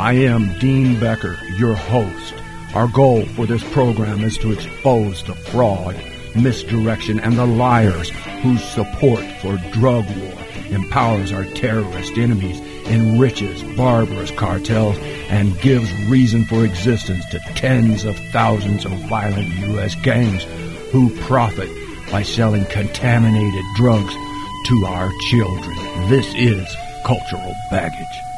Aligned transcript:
I 0.00 0.14
am 0.14 0.58
Dean 0.58 0.98
Becker, 0.98 1.38
your 1.58 1.74
host. 1.74 2.32
Our 2.74 2.88
goal 2.88 3.26
for 3.26 3.44
this 3.44 3.62
program 3.70 4.24
is 4.24 4.38
to 4.38 4.50
expose 4.50 5.22
the 5.22 5.34
fraud, 5.34 5.94
misdirection, 6.34 7.20
and 7.20 7.36
the 7.36 7.44
liars 7.44 8.08
whose 8.40 8.64
support 8.64 9.22
for 9.42 9.58
drug 9.72 10.06
war 10.16 10.32
empowers 10.70 11.32
our 11.32 11.44
terrorist 11.44 12.16
enemies, 12.16 12.60
enriches 12.86 13.62
barbarous 13.76 14.30
cartels, 14.30 14.96
and 15.28 15.60
gives 15.60 15.92
reason 16.08 16.46
for 16.46 16.64
existence 16.64 17.26
to 17.26 17.38
tens 17.54 18.04
of 18.04 18.16
thousands 18.32 18.86
of 18.86 18.92
violent 19.10 19.48
U.S. 19.68 19.94
gangs 19.96 20.44
who 20.92 21.14
profit 21.26 21.68
by 22.10 22.22
selling 22.22 22.64
contaminated 22.64 23.64
drugs 23.76 24.14
to 24.14 24.84
our 24.86 25.10
children. 25.28 25.76
This 26.08 26.26
is 26.36 26.74
cultural 27.04 27.54
baggage. 27.70 28.29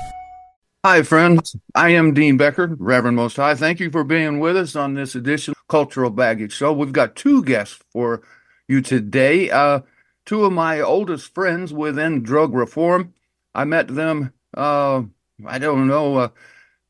Hi, 0.84 1.02
friends. 1.02 1.54
I 1.76 1.90
am 1.90 2.12
Dean 2.12 2.36
Becker, 2.36 2.74
Reverend 2.76 3.14
Most 3.14 3.36
High. 3.36 3.54
Thank 3.54 3.78
you 3.78 3.88
for 3.88 4.02
being 4.02 4.40
with 4.40 4.56
us 4.56 4.74
on 4.74 4.94
this 4.94 5.14
edition 5.14 5.54
of 5.56 5.68
Cultural 5.68 6.10
Baggage 6.10 6.52
Show. 6.52 6.72
We've 6.72 6.92
got 6.92 7.14
two 7.14 7.44
guests 7.44 7.78
for 7.92 8.20
you 8.66 8.80
today. 8.80 9.48
Uh, 9.48 9.82
two 10.26 10.44
of 10.44 10.52
my 10.52 10.80
oldest 10.80 11.32
friends 11.32 11.72
within 11.72 12.24
drug 12.24 12.52
reform. 12.52 13.14
I 13.54 13.62
met 13.62 13.94
them, 13.94 14.32
uh, 14.56 15.02
I 15.46 15.60
don't 15.60 15.86
know, 15.86 16.16
uh, 16.16 16.28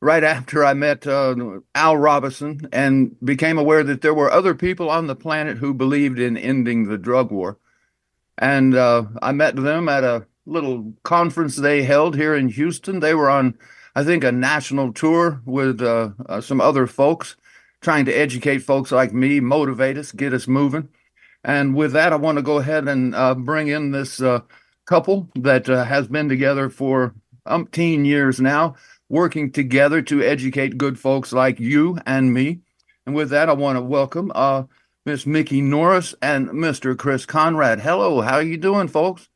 right 0.01 0.23
after 0.23 0.65
I 0.65 0.73
met 0.73 1.05
uh, 1.05 1.59
Al 1.75 1.95
Robison 1.95 2.67
and 2.73 3.15
became 3.23 3.59
aware 3.59 3.83
that 3.83 4.01
there 4.01 4.15
were 4.15 4.31
other 4.31 4.55
people 4.55 4.89
on 4.89 5.05
the 5.05 5.15
planet 5.15 5.57
who 5.57 5.71
believed 5.71 6.17
in 6.17 6.35
ending 6.35 6.85
the 6.85 6.97
drug 6.97 7.29
war. 7.29 7.59
And 8.39 8.73
uh, 8.73 9.03
I 9.21 9.33
met 9.33 9.55
them 9.55 9.87
at 9.87 10.03
a 10.03 10.25
little 10.47 10.95
conference 11.03 11.57
they 11.57 11.83
held 11.83 12.15
here 12.15 12.33
in 12.33 12.49
Houston. 12.49 12.99
They 12.99 13.13
were 13.13 13.29
on, 13.29 13.55
I 13.95 14.03
think, 14.03 14.23
a 14.23 14.31
national 14.31 14.93
tour 14.93 15.41
with 15.45 15.81
uh, 15.81 16.09
uh, 16.27 16.41
some 16.41 16.59
other 16.59 16.87
folks, 16.87 17.35
trying 17.81 18.05
to 18.05 18.13
educate 18.13 18.59
folks 18.59 18.91
like 18.91 19.13
me, 19.13 19.39
motivate 19.39 19.97
us, 19.97 20.11
get 20.11 20.33
us 20.33 20.47
moving. 20.47 20.89
And 21.43 21.75
with 21.75 21.91
that, 21.91 22.13
I 22.13 22.15
want 22.15 22.37
to 22.37 22.41
go 22.41 22.57
ahead 22.57 22.87
and 22.87 23.13
uh, 23.13 23.35
bring 23.35 23.67
in 23.67 23.91
this 23.91 24.21
uh, 24.21 24.41
couple 24.85 25.29
that 25.35 25.69
uh, 25.69 25.83
has 25.83 26.07
been 26.07 26.29
together 26.29 26.69
for 26.69 27.13
umpteen 27.45 28.05
years 28.05 28.39
now, 28.39 28.75
working 29.09 29.51
together 29.51 30.01
to 30.03 30.23
educate 30.23 30.77
good 30.77 30.97
folks 30.97 31.33
like 31.33 31.59
you 31.59 31.99
and 32.05 32.33
me. 32.33 32.61
And 33.05 33.13
with 33.13 33.29
that, 33.29 33.49
I 33.49 33.53
want 33.53 33.75
to 33.75 33.81
welcome 33.81 34.31
uh, 34.33 34.63
Miss 35.05 35.25
Mikki 35.25 35.61
Norris 35.61 36.15
and 36.21 36.49
Mr. 36.49 36.97
Chris 36.97 37.25
Conrad. 37.25 37.81
Hello, 37.81 38.21
how 38.21 38.35
are 38.35 38.41
you 38.41 38.57
doing, 38.57 38.87
folks? 38.87 39.27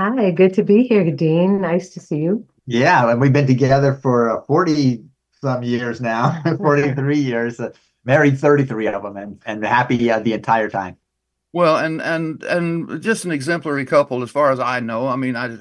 Hi, 0.00 0.30
good 0.30 0.54
to 0.54 0.62
be 0.62 0.84
here, 0.84 1.10
Dean. 1.10 1.60
Nice 1.60 1.90
to 1.90 2.00
see 2.00 2.18
you. 2.18 2.46
Yeah, 2.70 3.10
and 3.10 3.18
we've 3.18 3.32
been 3.32 3.46
together 3.46 3.94
for 3.94 4.44
40 4.46 5.02
some 5.40 5.62
years 5.62 6.02
now, 6.02 6.42
43 6.58 7.18
years, 7.18 7.58
uh, 7.58 7.70
married 8.04 8.38
33 8.38 8.88
of 8.88 9.02
them, 9.02 9.16
and, 9.16 9.40
and 9.46 9.64
happy 9.64 10.10
uh, 10.10 10.18
the 10.18 10.34
entire 10.34 10.68
time. 10.68 10.98
Well, 11.54 11.78
and 11.78 12.02
and 12.02 12.42
and 12.42 13.00
just 13.00 13.24
an 13.24 13.32
exemplary 13.32 13.86
couple, 13.86 14.22
as 14.22 14.30
far 14.30 14.52
as 14.52 14.60
I 14.60 14.80
know. 14.80 15.08
I 15.08 15.16
mean, 15.16 15.34
I, 15.34 15.56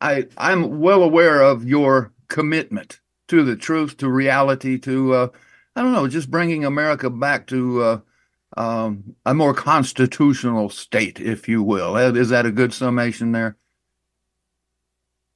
I 0.00 0.26
I'm 0.38 0.80
well 0.80 1.02
aware 1.02 1.42
of 1.42 1.68
your 1.68 2.14
commitment 2.28 3.00
to 3.28 3.44
the 3.44 3.54
truth, 3.54 3.98
to 3.98 4.08
reality, 4.08 4.78
to 4.78 5.12
uh, 5.12 5.28
I 5.76 5.82
don't 5.82 5.92
know, 5.92 6.08
just 6.08 6.30
bringing 6.30 6.64
America 6.64 7.10
back 7.10 7.46
to 7.48 7.82
uh, 7.82 8.00
um, 8.56 9.16
a 9.26 9.34
more 9.34 9.52
constitutional 9.52 10.70
state, 10.70 11.20
if 11.20 11.46
you 11.46 11.62
will. 11.62 11.94
Is 11.98 12.30
that 12.30 12.46
a 12.46 12.50
good 12.50 12.72
summation 12.72 13.32
there? 13.32 13.58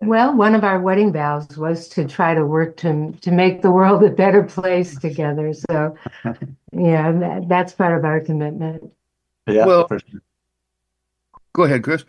Well, 0.03 0.37
one 0.37 0.57
of 0.57 0.65
our 0.65 0.81
wedding 0.81 1.13
vows 1.13 1.57
was 1.57 1.89
to 1.91 2.07
try 2.07 2.35
to 2.35 2.45
work 2.45 2.77
to 2.79 3.13
to 3.21 3.31
make 3.31 3.63
the 3.63 3.71
world 3.71 4.03
a 4.03 4.11
better 4.11 4.43
place 4.43 4.99
together. 4.99 5.53
So, 5.55 5.97
yeah, 6.73 7.13
that, 7.13 7.49
that's 7.49 7.73
part 7.73 7.97
of 7.97 8.05
our 8.05 8.21
commitment. 8.21 8.93
Yeah. 9.47 9.65
Well, 9.65 9.87
sure. 9.89 10.01
go 11.53 11.63
ahead, 11.65 11.85
Chris. 11.85 12.05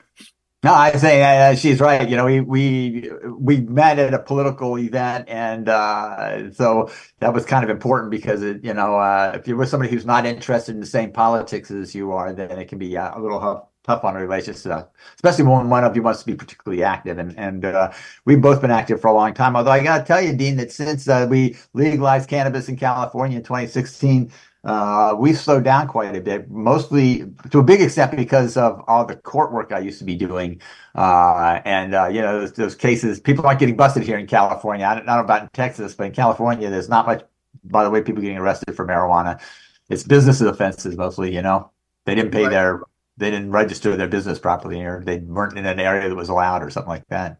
No, 0.63 0.73
I 0.73 0.93
say 0.93 1.21
uh, 1.21 1.55
she's 1.55 1.79
right. 1.81 2.09
You 2.09 2.15
know, 2.15 2.25
we 2.25 2.39
we 2.39 3.11
we 3.37 3.61
met 3.61 3.99
at 3.99 4.13
a 4.13 4.19
political 4.19 4.79
event, 4.79 5.27
and 5.27 5.69
uh, 5.69 6.51
so 6.53 6.89
that 7.19 7.33
was 7.33 7.45
kind 7.45 7.63
of 7.63 7.69
important 7.69 8.09
because 8.09 8.41
it, 8.41 8.63
you 8.63 8.73
know, 8.73 8.95
uh, 8.95 9.33
if 9.35 9.47
you're 9.47 9.57
with 9.57 9.69
somebody 9.69 9.91
who's 9.91 10.05
not 10.05 10.25
interested 10.25 10.73
in 10.73 10.79
the 10.79 10.87
same 10.87 11.11
politics 11.11 11.69
as 11.69 11.93
you 11.93 12.13
are, 12.13 12.33
then 12.33 12.51
it 12.51 12.69
can 12.69 12.79
be 12.79 12.97
uh, 12.97 13.11
a 13.15 13.21
little 13.21 13.39
tough, 13.83 14.03
on 14.03 14.15
a 14.15 14.19
relationship, 14.19 14.91
especially 15.15 15.45
when 15.45 15.69
one 15.69 15.83
of 15.83 15.95
you 15.95 16.01
wants 16.01 16.21
to 16.21 16.25
be 16.25 16.35
particularly 16.35 16.83
active. 16.83 17.17
And 17.17 17.37
and 17.37 17.65
uh, 17.65 17.91
we've 18.25 18.41
both 18.41 18.61
been 18.61 18.71
active 18.71 19.01
for 19.01 19.07
a 19.07 19.13
long 19.13 19.33
time. 19.33 19.55
Although 19.55 19.71
I 19.71 19.83
got 19.83 19.99
to 19.99 20.05
tell 20.05 20.21
you, 20.21 20.33
Dean, 20.33 20.57
that 20.57 20.71
since 20.71 21.07
uh, 21.07 21.27
we 21.29 21.55
legalized 21.73 22.29
cannabis 22.29 22.69
in 22.69 22.77
California 22.77 23.37
in 23.37 23.43
2016 23.43 24.31
uh, 24.63 25.13
we've 25.17 25.37
slowed 25.37 25.63
down 25.63 25.87
quite 25.87 26.15
a 26.15 26.21
bit, 26.21 26.49
mostly 26.49 27.25
to 27.51 27.59
a 27.59 27.63
big 27.63 27.81
extent 27.81 28.15
because 28.15 28.55
of 28.55 28.81
all 28.87 29.05
the 29.05 29.15
court 29.15 29.51
work 29.51 29.73
I 29.73 29.79
used 29.79 29.99
to 29.99 30.05
be 30.05 30.15
doing. 30.15 30.61
Uh, 30.95 31.59
and, 31.65 31.93
uh, 31.93 32.07
you 32.07 32.21
know, 32.21 32.39
those, 32.39 32.53
those, 32.53 32.75
cases, 32.75 33.19
people 33.19 33.45
aren't 33.45 33.59
getting 33.59 33.75
busted 33.75 34.03
here 34.03 34.17
in 34.17 34.25
California. 34.25 34.85
I 34.85 34.95
don't, 34.95 35.05
know 35.05 35.19
about 35.19 35.41
in 35.41 35.49
Texas, 35.49 35.95
but 35.95 36.05
in 36.05 36.13
California, 36.13 36.69
there's 36.69 36.87
not 36.87 37.05
much, 37.05 37.23
by 37.65 37.83
the 37.83 37.89
way, 37.89 38.01
people 38.01 38.21
getting 38.21 38.37
arrested 38.37 38.73
for 38.73 38.87
marijuana. 38.87 39.41
It's 39.89 40.03
business 40.03 40.39
offenses 40.39 40.95
mostly, 40.95 41.35
you 41.35 41.41
know. 41.41 41.71
They 42.05 42.15
didn't 42.15 42.31
pay 42.31 42.47
their, 42.47 42.83
they 43.17 43.29
didn't 43.29 43.51
register 43.51 43.95
their 43.95 44.07
business 44.07 44.39
properly 44.39 44.81
or 44.81 45.03
they 45.03 45.19
weren't 45.19 45.57
in 45.57 45.65
an 45.65 45.79
area 45.79 46.09
that 46.09 46.15
was 46.15 46.29
allowed 46.29 46.63
or 46.63 46.69
something 46.69 46.89
like 46.89 47.07
that. 47.07 47.37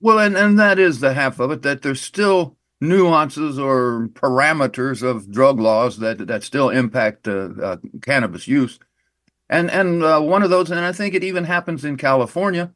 Well, 0.00 0.18
and, 0.18 0.36
and 0.36 0.58
that 0.58 0.78
is 0.78 1.00
the 1.00 1.14
half 1.14 1.38
of 1.38 1.50
it, 1.52 1.62
that 1.62 1.82
there's 1.82 2.00
still 2.00 2.56
nuances 2.80 3.56
or 3.56 4.08
parameters 4.14 5.02
of 5.02 5.30
drug 5.30 5.60
laws 5.60 5.98
that 5.98 6.26
that 6.26 6.42
still 6.42 6.68
impact 6.68 7.28
uh, 7.28 7.50
uh, 7.62 7.76
cannabis 8.02 8.48
use. 8.48 8.80
And 9.48 9.70
and 9.70 10.02
uh, 10.02 10.20
one 10.20 10.42
of 10.42 10.50
those, 10.50 10.70
and 10.70 10.80
I 10.80 10.92
think 10.92 11.14
it 11.14 11.22
even 11.22 11.44
happens 11.44 11.84
in 11.84 11.96
California, 11.96 12.74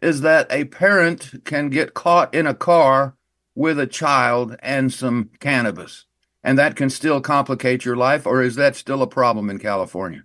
is 0.00 0.20
that 0.20 0.46
a 0.50 0.66
parent 0.66 1.44
can 1.44 1.70
get 1.70 1.94
caught 1.94 2.32
in 2.32 2.46
a 2.46 2.54
car 2.54 3.16
with 3.56 3.80
a 3.80 3.86
child 3.86 4.56
and 4.62 4.92
some 4.92 5.30
cannabis, 5.40 6.06
and 6.44 6.56
that 6.56 6.76
can 6.76 6.88
still 6.88 7.20
complicate 7.20 7.84
your 7.84 7.96
life. 7.96 8.26
Or 8.26 8.42
is 8.42 8.54
that 8.54 8.76
still 8.76 9.02
a 9.02 9.08
problem 9.08 9.50
in 9.50 9.58
California? 9.58 10.22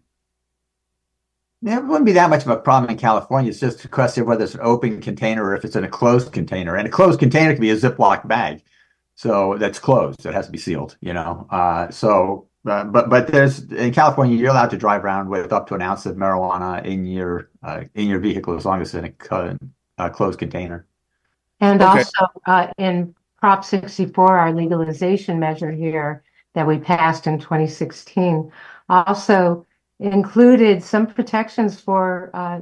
It 1.66 1.84
wouldn't 1.84 2.06
be 2.06 2.12
that 2.12 2.30
much 2.30 2.44
of 2.44 2.50
a 2.50 2.58
problem 2.58 2.92
in 2.92 2.98
California. 2.98 3.50
It's 3.50 3.60
just 3.60 3.84
a 3.84 3.88
question 3.88 4.22
of 4.22 4.28
whether 4.28 4.44
it's 4.44 4.54
an 4.54 4.62
open 4.62 5.02
container 5.02 5.44
or 5.44 5.56
if 5.56 5.66
it's 5.66 5.76
in 5.76 5.84
a 5.84 5.90
closed 5.90 6.32
container. 6.32 6.76
And 6.76 6.88
a 6.88 6.92
closed 6.92 7.20
container 7.20 7.54
can 7.54 7.62
be 7.62 7.72
a 7.72 7.76
Ziploc 7.76 8.28
bag. 8.28 8.62
So 9.16 9.56
that's 9.58 9.80
closed. 9.80 10.24
It 10.28 10.34
has 10.36 10.46
to 10.46 10.52
be 10.52 10.60
sealed, 10.60 10.96
you 11.02 11.12
know. 11.12 11.48
Uh, 11.50 11.90
so, 11.90 12.48
uh, 12.68 12.84
but 12.84 13.10
but 13.10 13.28
there's 13.28 13.64
in 13.72 13.94
California, 13.94 14.38
you're 14.38 14.52
allowed 14.52 14.70
to 14.72 14.78
drive 14.78 15.04
around 15.04 15.28
with 15.30 15.52
up 15.52 15.66
to 15.68 15.74
an 15.74 15.82
ounce 15.82 16.06
of 16.06 16.18
marijuana 16.18 16.86
in 16.86 17.06
your 17.06 17.50
uh, 17.64 17.86
in 17.96 18.10
your 18.10 18.20
vehicle 18.20 18.56
as 18.56 18.66
long 18.66 18.80
as 18.82 18.94
it's 18.94 19.04
in 19.04 19.58
a, 19.98 20.10
closed 20.12 20.38
container. 20.38 20.86
And 21.62 21.82
okay. 21.82 22.00
also 22.00 22.28
uh, 22.46 22.68
in 22.78 23.16
Prop 23.40 23.66
64, 23.66 24.38
our 24.38 24.54
legalization 24.54 25.40
measure 25.40 25.72
here 25.72 26.24
that 26.54 26.68
we 26.68 26.78
passed 26.78 27.26
in 27.26 27.40
2016, 27.40 28.52
also 28.88 29.66
included 30.00 30.84
some 30.84 31.08
protections 31.08 31.80
for 31.80 32.30
uh, 32.34 32.62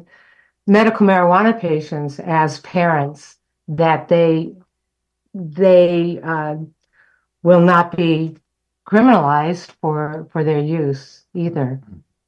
medical 0.67 1.05
marijuana 1.05 1.59
patients 1.59 2.19
as 2.19 2.59
parents 2.61 3.37
that 3.67 4.07
they 4.07 4.53
they 5.33 6.19
uh, 6.23 6.55
will 7.41 7.61
not 7.61 7.95
be 7.95 8.35
criminalized 8.87 9.71
for 9.81 10.27
for 10.31 10.43
their 10.43 10.59
use 10.59 11.25
either. 11.33 11.81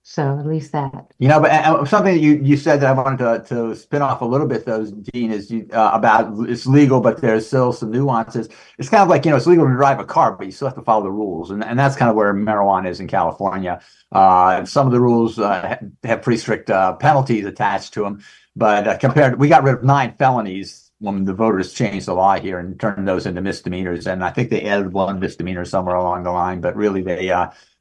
So 0.07 0.37
at 0.37 0.45
least 0.45 0.71
that. 0.73 1.11
You 1.17 1.27
know, 1.27 1.39
but 1.39 1.49
uh, 1.49 1.83
something 1.83 2.13
that 2.13 2.19
you, 2.21 2.35
you 2.35 2.57
said 2.57 2.79
that 2.81 2.89
I 2.89 2.91
wanted 2.91 3.17
to, 3.17 3.55
to 3.55 3.75
spin 3.75 4.03
off 4.03 4.21
a 4.21 4.25
little 4.25 4.47
bit, 4.47 4.63
though, 4.63 4.85
Dean, 4.85 5.31
is 5.31 5.49
you, 5.49 5.67
uh, 5.73 5.89
about 5.93 6.47
it's 6.47 6.67
legal, 6.67 7.01
but 7.01 7.21
there's 7.21 7.47
still 7.47 7.73
some 7.73 7.89
nuances. 7.89 8.47
It's 8.77 8.87
kind 8.87 9.01
of 9.01 9.09
like, 9.09 9.25
you 9.25 9.31
know, 9.31 9.37
it's 9.37 9.47
legal 9.47 9.65
to 9.65 9.73
drive 9.73 9.99
a 9.99 10.05
car, 10.05 10.33
but 10.33 10.45
you 10.45 10.51
still 10.51 10.67
have 10.67 10.77
to 10.77 10.83
follow 10.83 11.05
the 11.05 11.11
rules. 11.11 11.49
And, 11.49 11.63
and 11.63 11.79
that's 11.79 11.95
kind 11.95 12.11
of 12.11 12.15
where 12.15 12.35
marijuana 12.35 12.87
is 12.87 12.99
in 12.99 13.07
California. 13.07 13.81
Uh, 14.11 14.63
some 14.63 14.85
of 14.85 14.93
the 14.93 15.01
rules 15.01 15.39
uh, 15.39 15.75
have 16.03 16.21
pretty 16.21 16.37
strict 16.37 16.69
uh, 16.69 16.93
penalties 16.97 17.43
attached 17.43 17.95
to 17.95 18.03
them. 18.03 18.23
But 18.55 18.87
uh, 18.87 18.97
compared, 18.99 19.39
we 19.39 19.47
got 19.47 19.63
rid 19.63 19.73
of 19.73 19.83
nine 19.83 20.13
felonies 20.19 20.91
when 20.99 21.25
the 21.25 21.33
voters 21.33 21.73
changed 21.73 22.05
the 22.05 22.13
law 22.13 22.35
here 22.35 22.59
and 22.59 22.79
turned 22.79 23.07
those 23.07 23.25
into 23.25 23.41
misdemeanors. 23.41 24.05
And 24.05 24.23
I 24.23 24.29
think 24.29 24.51
they 24.51 24.65
added 24.65 24.93
one 24.93 25.19
misdemeanor 25.19 25.65
somewhere 25.65 25.95
along 25.95 26.25
the 26.25 26.31
line, 26.31 26.61
but 26.61 26.75
really 26.75 27.01
they, 27.01 27.31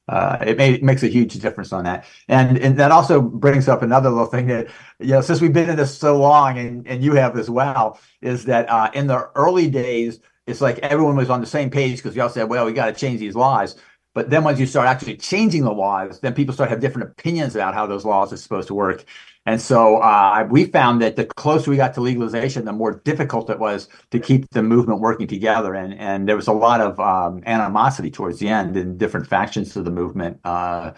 uh, 0.08 0.38
it, 0.40 0.60
it 0.60 0.82
makes 0.82 1.02
a 1.02 1.08
huge 1.08 1.34
difference 1.34 1.72
on 1.72 1.84
that. 1.84 2.04
And, 2.28 2.58
and 2.58 2.76
that 2.78 2.90
also 2.90 3.20
brings 3.20 3.68
up 3.68 3.82
another 3.82 4.10
little 4.10 4.26
thing 4.26 4.46
that, 4.48 4.68
you 4.98 5.08
know, 5.08 5.20
since 5.20 5.40
we've 5.40 5.52
been 5.52 5.70
in 5.70 5.76
this 5.76 5.96
so 5.96 6.18
long 6.18 6.58
and, 6.58 6.86
and 6.86 7.02
you 7.02 7.14
have 7.14 7.38
as 7.38 7.48
well, 7.48 7.98
is 8.20 8.44
that 8.44 8.68
uh, 8.68 8.90
in 8.94 9.06
the 9.06 9.30
early 9.34 9.68
days, 9.68 10.20
it's 10.46 10.60
like 10.60 10.78
everyone 10.80 11.16
was 11.16 11.30
on 11.30 11.40
the 11.40 11.46
same 11.46 11.70
page 11.70 11.96
because 11.96 12.14
we 12.14 12.20
all 12.20 12.28
said, 12.28 12.48
well, 12.48 12.66
we 12.66 12.72
got 12.72 12.86
to 12.86 12.92
change 12.92 13.20
these 13.20 13.34
laws. 13.34 13.76
But 14.14 14.30
then 14.30 14.44
once 14.44 14.60
you 14.60 14.66
start 14.66 14.86
actually 14.86 15.16
changing 15.16 15.64
the 15.64 15.72
laws, 15.72 16.20
then 16.20 16.34
people 16.34 16.54
start 16.54 16.68
to 16.68 16.74
have 16.74 16.80
different 16.80 17.10
opinions 17.10 17.56
about 17.56 17.74
how 17.74 17.86
those 17.86 18.04
laws 18.04 18.32
are 18.32 18.36
supposed 18.36 18.68
to 18.68 18.74
work. 18.74 19.04
And 19.46 19.60
so 19.60 19.98
uh, 19.98 20.46
we 20.50 20.64
found 20.64 21.02
that 21.02 21.16
the 21.16 21.26
closer 21.26 21.70
we 21.70 21.76
got 21.76 21.92
to 21.94 22.00
legalization, 22.00 22.64
the 22.64 22.72
more 22.72 23.02
difficult 23.04 23.50
it 23.50 23.58
was 23.58 23.88
to 24.10 24.18
keep 24.18 24.48
the 24.50 24.62
movement 24.62 25.00
working 25.00 25.26
together. 25.26 25.74
And, 25.74 25.94
and 25.94 26.26
there 26.26 26.36
was 26.36 26.48
a 26.48 26.52
lot 26.52 26.80
of 26.80 26.98
um, 26.98 27.42
animosity 27.44 28.10
towards 28.10 28.38
the 28.38 28.48
end 28.48 28.76
in 28.76 28.96
different 28.96 29.26
factions 29.26 29.76
of 29.76 29.84
the 29.84 29.90
movement 29.90 30.40
uh, 30.44 30.92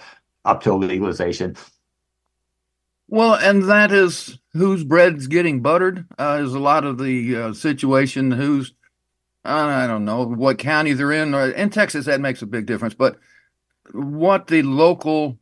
up 0.44 0.62
till 0.62 0.78
legalization. 0.78 1.56
Well, 3.08 3.34
and 3.34 3.64
that 3.68 3.90
is 3.90 4.38
whose 4.52 4.84
bread's 4.84 5.26
getting 5.26 5.60
buttered 5.60 6.06
uh, 6.18 6.40
is 6.42 6.54
a 6.54 6.60
lot 6.60 6.84
of 6.84 6.98
the 6.98 7.36
uh, 7.36 7.52
situation. 7.52 8.30
Who's 8.30 8.72
I 9.44 9.86
don't 9.86 10.04
know 10.04 10.24
what 10.24 10.58
county 10.58 10.92
they're 10.92 11.12
in. 11.12 11.32
In 11.34 11.70
Texas, 11.70 12.06
that 12.06 12.20
makes 12.20 12.42
a 12.42 12.46
big 12.46 12.66
difference. 12.66 12.94
But 12.94 13.18
what 13.92 14.48
the 14.48 14.62
local 14.62 15.38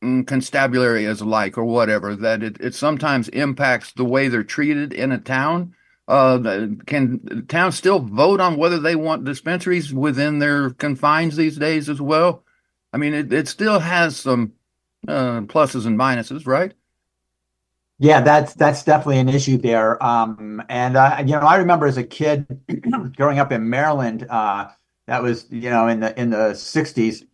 constabulary 0.00 1.04
is 1.04 1.22
like, 1.22 1.58
or 1.58 1.64
whatever, 1.64 2.16
that 2.16 2.42
it, 2.42 2.56
it 2.60 2.74
sometimes 2.74 3.28
impacts 3.28 3.92
the 3.92 4.04
way 4.04 4.28
they're 4.28 4.42
treated 4.42 4.92
in 4.92 5.12
a 5.12 5.18
town. 5.18 5.74
Uh, 6.08 6.66
can 6.86 7.46
towns 7.48 7.76
still 7.76 8.00
vote 8.00 8.40
on 8.40 8.56
whether 8.56 8.78
they 8.78 8.96
want 8.96 9.24
dispensaries 9.24 9.94
within 9.94 10.38
their 10.38 10.70
confines 10.70 11.36
these 11.36 11.56
days 11.56 11.88
as 11.88 12.00
well? 12.00 12.44
I 12.92 12.96
mean, 12.96 13.14
it, 13.14 13.32
it 13.32 13.46
still 13.46 13.78
has 13.78 14.16
some 14.16 14.52
uh, 15.06 15.42
pluses 15.42 15.86
and 15.86 15.98
minuses, 15.98 16.46
right? 16.46 16.74
Yeah, 17.98 18.22
that's 18.22 18.54
that's 18.54 18.82
definitely 18.82 19.18
an 19.18 19.28
issue 19.28 19.58
there. 19.58 20.02
Um, 20.02 20.62
and 20.70 20.94
you 21.28 21.36
know, 21.36 21.46
I 21.46 21.56
remember 21.56 21.86
as 21.86 21.98
a 21.98 22.02
kid 22.02 22.46
growing 23.16 23.38
up 23.38 23.52
in 23.52 23.68
Maryland, 23.68 24.26
uh, 24.28 24.68
that 25.06 25.22
was 25.22 25.46
you 25.50 25.68
know 25.68 25.86
in 25.86 26.00
the 26.00 26.18
in 26.18 26.30
the 26.30 26.52
'60s. 26.54 27.26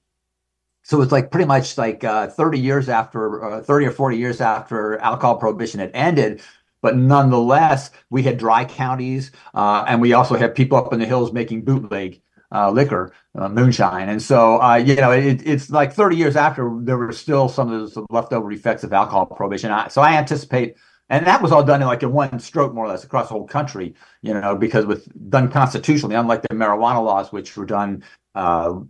So 0.87 1.03
it's 1.03 1.11
like 1.11 1.33
pretty 1.33 1.49
much 1.49 1.77
like 1.77 2.05
uh, 2.05 2.29
30 2.29 2.61
years 2.61 2.89
after, 2.89 3.45
uh, 3.45 3.61
30 3.61 3.87
or 3.87 3.91
40 3.91 4.19
years 4.19 4.41
after 4.41 4.97
alcohol 4.99 5.37
prohibition 5.37 5.81
had 5.81 5.91
ended. 5.95 6.41
But 6.81 6.97
nonetheless, 6.97 7.91
we 8.09 8.23
had 8.23 8.39
dry 8.39 8.65
counties, 8.65 9.33
uh, 9.53 9.85
and 9.89 10.01
we 10.01 10.13
also 10.13 10.37
had 10.37 10.55
people 10.55 10.79
up 10.79 10.93
in 10.93 11.01
the 11.01 11.05
hills 11.05 11.33
making 11.33 11.63
bootleg 11.63 12.21
uh, 12.53 12.71
liquor, 12.71 13.13
uh, 13.37 13.49
moonshine. 13.49 14.09
And 14.09 14.23
so, 14.23 14.63
uh, 14.63 14.77
you 14.77 14.95
know, 14.95 15.11
it, 15.11 15.45
it's 15.45 15.71
like 15.71 15.93
30 15.93 16.15
years 16.15 16.37
after 16.37 16.71
there 16.81 16.97
were 16.97 17.11
still 17.11 17.49
some 17.49 17.73
of 17.73 17.81
those 17.81 17.99
leftover 18.09 18.53
effects 18.53 18.85
of 18.85 18.93
alcohol 18.93 19.27
prohibition. 19.27 19.73
I, 19.73 19.89
so 19.89 20.03
I 20.03 20.13
anticipate, 20.13 20.77
and 21.09 21.27
that 21.27 21.43
was 21.43 21.51
all 21.51 21.65
done 21.65 21.83
in 21.83 21.89
like 21.89 22.05
in 22.05 22.13
one 22.13 22.39
stroke, 22.39 22.73
more 22.73 22.85
or 22.85 22.89
less, 22.89 23.03
across 23.03 23.27
the 23.27 23.35
whole 23.35 23.49
country, 23.49 23.97
you 24.23 24.35
know, 24.35 24.55
because 24.55 24.87
with 24.87 25.09
done 25.31 25.51
constitutionally, 25.51 26.15
unlike 26.15 26.43
the 26.43 26.55
marijuana 26.55 27.05
laws, 27.05 27.33
which 27.33 27.57
were 27.57 27.67
done, 27.67 28.05
uh, 28.37 28.81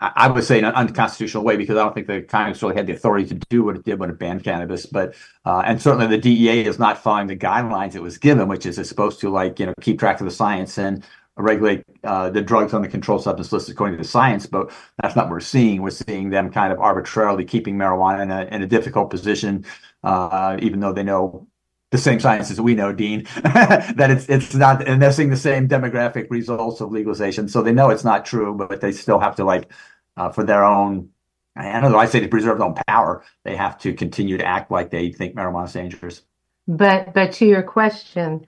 I 0.00 0.28
would 0.28 0.44
say 0.44 0.58
in 0.58 0.64
an 0.64 0.74
unconstitutional 0.74 1.44
way, 1.44 1.56
because 1.56 1.76
I 1.76 1.84
don't 1.84 1.94
think 1.94 2.06
the 2.06 2.20
Congress 2.22 2.62
really 2.62 2.74
had 2.74 2.86
the 2.86 2.92
authority 2.92 3.26
to 3.28 3.34
do 3.48 3.64
what 3.64 3.76
it 3.76 3.84
did 3.84 3.98
when 3.98 4.10
it 4.10 4.18
banned 4.18 4.44
cannabis. 4.44 4.84
But, 4.84 5.14
uh, 5.44 5.62
and 5.64 5.80
certainly 5.80 6.06
the 6.06 6.18
DEA 6.18 6.66
is 6.66 6.78
not 6.78 7.02
following 7.02 7.28
the 7.28 7.36
guidelines 7.36 7.94
it 7.94 8.02
was 8.02 8.18
given, 8.18 8.48
which 8.48 8.66
is 8.66 8.78
it's 8.78 8.88
supposed 8.88 9.20
to 9.20 9.30
like, 9.30 9.58
you 9.58 9.66
know, 9.66 9.74
keep 9.80 9.98
track 9.98 10.20
of 10.20 10.26
the 10.26 10.30
science 10.30 10.76
and 10.76 11.04
regulate 11.38 11.84
uh, 12.04 12.30
the 12.30 12.42
drugs 12.42 12.74
on 12.74 12.82
the 12.82 12.88
controlled 12.88 13.22
substance 13.22 13.52
list 13.52 13.68
according 13.68 13.96
to 13.96 14.02
the 14.02 14.08
science, 14.08 14.46
but 14.46 14.70
that's 15.00 15.14
not 15.14 15.26
what 15.26 15.32
we're 15.32 15.40
seeing. 15.40 15.82
We're 15.82 15.90
seeing 15.90 16.30
them 16.30 16.50
kind 16.50 16.72
of 16.72 16.80
arbitrarily 16.80 17.44
keeping 17.44 17.76
marijuana 17.76 18.22
in 18.22 18.30
a, 18.30 18.44
in 18.54 18.62
a 18.62 18.66
difficult 18.66 19.10
position, 19.10 19.64
uh, 20.02 20.56
even 20.60 20.80
though 20.80 20.92
they 20.92 21.02
know 21.02 21.46
the 21.90 21.98
same 21.98 22.18
science 22.18 22.50
as 22.50 22.60
we 22.60 22.74
know, 22.74 22.92
Dean, 22.92 23.24
that 23.42 24.10
it's 24.10 24.28
it's 24.28 24.54
not, 24.54 24.86
and 24.86 25.00
they're 25.00 25.12
seeing 25.12 25.30
the 25.30 25.36
same 25.36 25.68
demographic 25.68 26.26
results 26.30 26.80
of 26.80 26.90
legalization. 26.90 27.48
So 27.48 27.62
they 27.62 27.72
know 27.72 27.90
it's 27.90 28.04
not 28.04 28.24
true, 28.24 28.54
but 28.54 28.80
they 28.80 28.92
still 28.92 29.20
have 29.20 29.36
to 29.36 29.44
like, 29.44 29.70
uh, 30.16 30.30
for 30.30 30.44
their 30.44 30.64
own, 30.64 31.10
I 31.54 31.80
don't 31.80 31.92
know, 31.92 31.98
I 31.98 32.06
say 32.06 32.20
to 32.20 32.28
preserve 32.28 32.58
their 32.58 32.66
own 32.66 32.74
power, 32.88 33.24
they 33.44 33.56
have 33.56 33.78
to 33.78 33.94
continue 33.94 34.36
to 34.38 34.44
act 34.44 34.70
like 34.70 34.90
they 34.90 35.12
think 35.12 35.36
marijuana 35.36 35.66
is 35.66 35.72
dangerous. 35.72 36.22
But 36.66 37.14
but 37.14 37.32
to 37.34 37.46
your 37.46 37.62
question, 37.62 38.46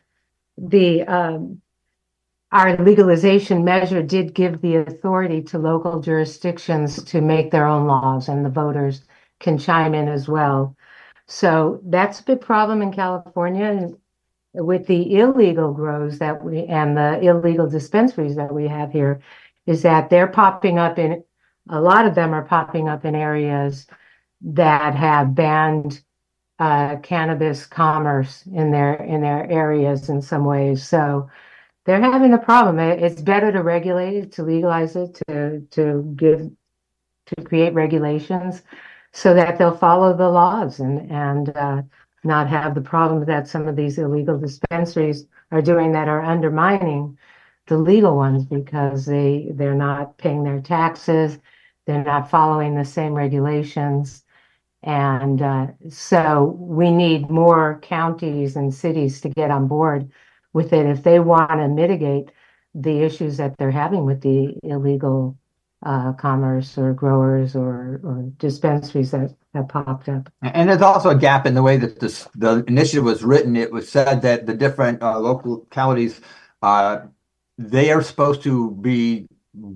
the 0.57 1.05
um, 1.05 1.63
our 2.51 2.77
legalization 2.77 3.65
measure 3.65 4.03
did 4.03 4.35
give 4.35 4.61
the 4.61 4.77
authority 4.77 5.43
to 5.43 5.59
local 5.59 6.01
jurisdictions 6.01 7.03
to 7.05 7.21
make 7.21 7.53
their 7.53 7.67
own 7.67 7.87
laws, 7.87 8.29
and 8.29 8.45
the 8.45 8.51
voters 8.51 9.03
can 9.39 9.59
chime 9.59 9.95
in 9.95 10.09
as 10.09 10.29
well. 10.29 10.77
So 11.29 11.81
that's 11.85 12.21
a 12.21 12.25
big 12.25 12.41
problem 12.41 12.81
in 12.83 12.91
California 12.93 13.91
with 14.55 14.87
the 14.87 15.19
illegal 15.19 15.73
grows 15.73 16.19
that 16.19 16.43
we 16.43 16.65
and 16.65 16.97
the 16.97 17.21
illegal 17.21 17.69
dispensaries 17.69 18.37
that 18.37 18.53
we 18.53 18.67
have 18.67 18.91
here 18.91 19.21
is 19.67 19.83
that 19.83 20.09
they're 20.09 20.27
popping 20.27 20.79
up 20.79 20.99
in 20.99 21.23
a 21.69 21.81
lot 21.81 22.07
of 22.07 22.15
them 22.15 22.33
are 22.33 22.45
popping 22.45 22.89
up 22.89 23.05
in 23.05 23.15
areas 23.15 23.87
that 24.41 24.95
have 24.95 25.35
banned 25.35 26.03
uh, 26.59 26.97
cannabis 26.97 27.67
commerce 27.67 28.45
in 28.47 28.71
their 28.71 28.95
in 28.95 29.21
their 29.21 29.49
areas 29.51 30.09
in 30.09 30.23
some 30.23 30.47
ways. 30.47 30.89
So 30.89 31.31
they're 31.85 32.01
having 32.01 32.33
a 32.33 32.39
problem. 32.39 32.79
It's 32.79 33.21
better 33.21 33.53
to 33.53 33.63
regulate 33.63 34.17
it, 34.17 34.33
to 34.33 34.43
legalize 34.43 34.97
it, 34.97 35.21
to 35.29 35.61
to 35.73 36.15
give 36.17 36.51
to 37.27 37.45
create 37.45 37.75
regulations 37.75 38.63
so 39.13 39.35
that 39.35 39.59
they'll 39.59 39.77
follow 39.77 40.17
the 40.17 40.29
laws 40.29 40.81
and 40.81 41.11
and 41.11 41.57
uh, 41.57 41.83
not 42.25 42.49
have 42.49 42.75
the 42.75 42.81
problems 42.81 43.27
that 43.27 43.49
some 43.49 43.69
of 43.69 43.77
these 43.77 43.99
illegal 43.99 44.39
dispensaries 44.39 45.27
are 45.51 45.63
doing 45.63 45.93
that 45.93 46.09
are 46.09 46.23
undermining 46.23 47.17
the 47.67 47.79
legal 47.79 48.17
ones 48.17 48.45
because 48.45 49.07
they 49.07 49.49
they're 49.55 49.75
not 49.75 50.19
paying 50.19 50.45
their 50.45 50.61
taxes, 50.61 51.39
they're 51.87 52.05
not 52.05 52.31
following 52.31 52.75
the 52.75 52.85
same 52.85 53.15
regulations. 53.15 54.25
And 54.83 55.43
uh, 55.43 55.69
so 55.91 56.57
we 56.59 56.91
need 56.91 57.31
more 57.31 57.81
counties 57.83 58.57
and 58.57 58.73
cities 58.75 59.21
to 59.23 59.29
get 59.31 59.51
on 59.51 59.69
board 59.69 60.11
with 60.53 60.73
it 60.73 60.87
if 60.87 61.03
they 61.03 61.21
want 61.21 61.51
to 61.53 61.69
mitigate 61.69 62.31
the 62.75 63.01
issues 63.03 63.39
that 63.39 63.57
they're 63.59 63.71
having 63.71 64.05
with 64.05 64.23
the 64.23 64.55
illegal 64.63 65.38
uh, 65.85 66.13
commerce 66.15 66.77
or 66.77 66.93
growers 66.93 67.55
or, 67.55 68.01
or 68.03 68.31
dispensaries 68.39 69.13
that 69.13 69.35
have 69.55 69.69
popped 69.69 70.09
up. 70.09 70.29
And 70.43 70.69
there's 70.69 70.83
also 70.83 71.11
a 71.11 71.15
gap 71.19 71.47
in 71.47 71.55
the 71.55 71.63
way 71.63 71.77
that 71.77 72.01
this, 72.01 72.29
the 72.35 72.65
initiative 72.67 73.05
was 73.05 73.23
written. 73.23 73.57
It 73.57 73.73
was 73.73 73.89
said 73.89 74.23
that 74.23 74.47
the 74.47 74.55
different 74.55 75.03
uh, 75.03 75.19
localities, 75.19 76.21
uh, 76.63 77.01
they 77.59 77.93
are 77.93 78.03
supposed 78.03 78.43
to 78.43 78.73
be 78.73 79.29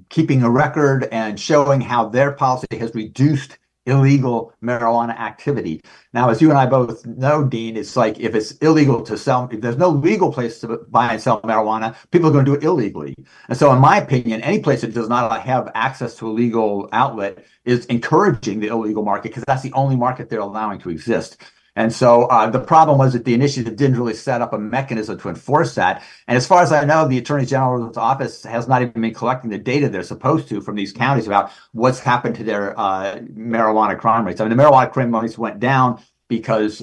keeping 0.08 0.42
a 0.42 0.50
record 0.50 1.08
and 1.12 1.38
showing 1.38 1.80
how 1.80 2.08
their 2.08 2.32
policy 2.32 2.78
has 2.78 2.94
reduced 2.94 3.58
illegal 3.86 4.52
marijuana 4.62 5.18
activity. 5.18 5.82
Now, 6.12 6.30
as 6.30 6.40
you 6.40 6.50
and 6.50 6.58
I 6.58 6.66
both 6.66 7.04
know, 7.06 7.44
Dean, 7.44 7.76
it's 7.76 7.96
like 7.96 8.20
if 8.20 8.34
it's 8.34 8.52
illegal 8.58 9.02
to 9.02 9.18
sell, 9.18 9.48
if 9.50 9.60
there's 9.60 9.76
no 9.76 9.88
legal 9.88 10.32
place 10.32 10.60
to 10.60 10.78
buy 10.88 11.12
and 11.12 11.20
sell 11.20 11.40
marijuana, 11.42 11.96
people 12.10 12.28
are 12.28 12.32
going 12.32 12.44
to 12.44 12.52
do 12.52 12.56
it 12.56 12.64
illegally. 12.64 13.14
And 13.48 13.58
so, 13.58 13.72
in 13.72 13.80
my 13.80 13.98
opinion, 13.98 14.40
any 14.42 14.60
place 14.60 14.82
that 14.82 14.94
does 14.94 15.08
not 15.08 15.40
have 15.42 15.70
access 15.74 16.14
to 16.16 16.28
a 16.28 16.32
legal 16.32 16.88
outlet 16.92 17.44
is 17.64 17.86
encouraging 17.86 18.60
the 18.60 18.68
illegal 18.68 19.02
market 19.02 19.30
because 19.30 19.44
that's 19.46 19.62
the 19.62 19.72
only 19.72 19.96
market 19.96 20.28
they're 20.28 20.40
allowing 20.40 20.78
to 20.80 20.90
exist. 20.90 21.42
And 21.74 21.92
so 21.92 22.24
uh, 22.24 22.50
the 22.50 22.60
problem 22.60 22.98
was 22.98 23.14
that 23.14 23.24
the 23.24 23.32
initiative 23.32 23.76
didn't 23.76 23.96
really 23.96 24.14
set 24.14 24.42
up 24.42 24.52
a 24.52 24.58
mechanism 24.58 25.18
to 25.18 25.28
enforce 25.30 25.74
that. 25.76 26.02
And 26.28 26.36
as 26.36 26.46
far 26.46 26.62
as 26.62 26.70
I 26.70 26.84
know, 26.84 27.08
the 27.08 27.18
Attorney 27.18 27.46
General's 27.46 27.96
office 27.96 28.42
has 28.44 28.68
not 28.68 28.82
even 28.82 29.00
been 29.00 29.14
collecting 29.14 29.50
the 29.50 29.58
data 29.58 29.88
they're 29.88 30.02
supposed 30.02 30.48
to 30.48 30.60
from 30.60 30.76
these 30.76 30.92
counties 30.92 31.26
about 31.26 31.50
what's 31.72 31.98
happened 31.98 32.36
to 32.36 32.44
their 32.44 32.78
uh, 32.78 33.16
marijuana 33.20 33.98
crime 33.98 34.26
rates. 34.26 34.40
I 34.40 34.44
mean, 34.46 34.56
the 34.56 34.62
marijuana 34.62 34.92
crime 34.92 35.14
rates 35.14 35.38
went 35.38 35.60
down 35.60 36.02
because 36.28 36.82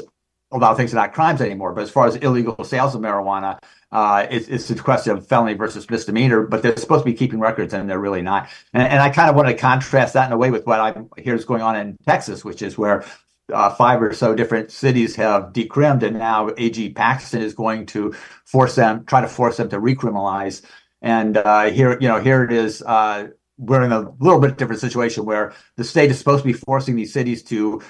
a 0.52 0.58
lot 0.58 0.72
of 0.72 0.78
things 0.78 0.94
are 0.94 0.98
not 0.98 1.14
crimes 1.14 1.42
anymore. 1.42 1.74
But 1.74 1.84
as 1.84 1.92
far 1.92 2.08
as 2.08 2.16
illegal 2.16 2.64
sales 2.64 2.96
of 2.96 3.02
marijuana, 3.02 3.60
uh, 3.92 4.26
it's, 4.30 4.48
it's 4.48 4.70
a 4.70 4.76
question 4.76 5.18
of 5.18 5.28
felony 5.28 5.54
versus 5.54 5.90
misdemeanor, 5.90 6.44
but 6.44 6.62
they're 6.62 6.78
supposed 6.78 7.04
to 7.04 7.12
be 7.12 7.18
keeping 7.18 7.40
records 7.40 7.74
and 7.74 7.90
they're 7.90 8.00
really 8.00 8.22
not. 8.22 8.50
And, 8.74 8.84
and 8.84 9.02
I 9.02 9.10
kind 9.10 9.30
of 9.30 9.36
want 9.36 9.48
to 9.48 9.56
contrast 9.56 10.14
that 10.14 10.28
in 10.28 10.32
a 10.32 10.38
way 10.38 10.52
with 10.52 10.66
what 10.66 10.80
I 10.80 10.96
hear 11.22 11.36
is 11.36 11.46
going 11.46 11.62
on 11.62 11.76
in 11.76 11.98
Texas, 12.06 12.44
which 12.44 12.62
is 12.62 12.78
where 12.78 13.06
uh, 13.52 13.70
five 13.72 14.02
or 14.02 14.14
so 14.14 14.36
different 14.36 14.72
cities 14.72 15.16
have 15.16 15.54
decrimmed, 15.54 16.04
and 16.04 16.18
now 16.18 16.50
AG 16.58 16.92
Paxton 16.94 17.42
is 17.42 17.54
going 17.54 17.86
to 17.88 18.14
force 18.46 18.76
them, 18.76 19.06
try 19.06 19.22
to 19.22 19.28
force 19.28 19.58
them 19.58 19.70
to 19.70 19.80
recriminalize. 19.80 20.62
And 21.02 21.38
uh, 21.38 21.70
here, 21.70 21.98
you 22.00 22.08
know, 22.08 22.20
here 22.20 22.44
it 22.44 22.52
is. 22.52 22.82
Uh, 22.82 23.30
we're 23.58 23.84
in 23.84 23.92
a 23.92 24.10
little 24.20 24.40
bit 24.40 24.58
different 24.58 24.82
situation 24.82 25.26
where 25.26 25.54
the 25.76 25.84
state 25.84 26.12
is 26.12 26.18
supposed 26.18 26.44
to 26.44 26.48
be 26.48 26.54
forcing 26.54 26.96
these 26.96 27.14
cities 27.14 27.44
to 27.44 27.82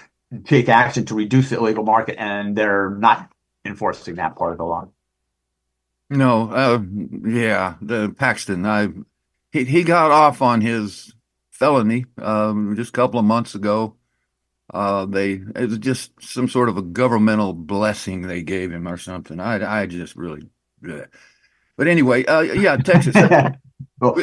take 0.46 0.70
action 0.70 1.06
to 1.06 1.16
reduce 1.16 1.50
the 1.50 1.58
illegal 1.58 1.84
market, 1.84 2.16
and 2.20 2.56
they're 2.56 2.90
not 2.90 3.32
enforcing 3.66 4.16
that 4.16 4.36
part 4.36 4.52
of 4.52 4.58
the 4.58 4.66
law. 4.66 4.88
No, 6.10 6.50
uh, 6.50 6.82
yeah, 7.28 7.76
the 7.82 8.10
Paxton. 8.18 8.66
I 8.66 8.90
he 9.52 9.64
he 9.66 9.84
got 9.84 10.12
off 10.12 10.42
on 10.42 10.62
his 10.62 11.14
felony 11.52 12.06
um, 12.20 12.76
just 12.76 12.90
a 12.90 12.94
couple 12.94 13.20
of 13.20 13.26
months 13.26 13.54
ago 13.54 13.96
uh, 14.72 15.06
they 15.06 15.42
it 15.56 15.70
was 15.70 15.78
just 15.80 16.12
some 16.22 16.48
sort 16.48 16.70
of 16.70 16.78
a 16.78 16.82
governmental 16.82 17.54
blessing 17.54 18.22
they 18.22 18.44
gave 18.44 18.72
him 18.72 18.88
or 18.88 18.98
something. 18.98 19.40
I 19.40 19.82
I 19.82 19.86
just 19.86 20.16
really, 20.16 20.50
bleh. 20.84 21.08
but 21.78 21.88
anyway, 21.88 22.26
uh, 22.26 22.42
yeah, 22.42 22.78
Texas. 22.78 23.16
well, 24.00 24.16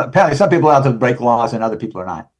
apparently 0.00 0.36
some 0.36 0.50
people 0.50 0.68
are 0.68 0.74
out 0.74 0.84
to 0.84 0.92
break 0.92 1.20
laws 1.20 1.52
and 1.52 1.62
other 1.62 1.76
people 1.76 2.00
are 2.00 2.06
not. 2.06 2.30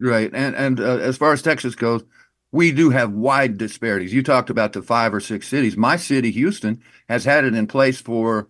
Right. 0.00 0.30
And 0.32 0.54
and 0.54 0.80
uh, 0.80 0.98
as 0.98 1.16
far 1.16 1.32
as 1.32 1.42
Texas 1.42 1.74
goes, 1.74 2.04
we 2.52 2.72
do 2.72 2.90
have 2.90 3.12
wide 3.12 3.58
disparities. 3.58 4.12
You 4.12 4.22
talked 4.22 4.50
about 4.50 4.72
the 4.72 4.82
five 4.82 5.14
or 5.14 5.20
six 5.20 5.48
cities. 5.48 5.76
My 5.76 5.96
city, 5.96 6.30
Houston, 6.32 6.82
has 7.08 7.24
had 7.24 7.44
it 7.44 7.54
in 7.54 7.66
place 7.66 8.00
for 8.00 8.48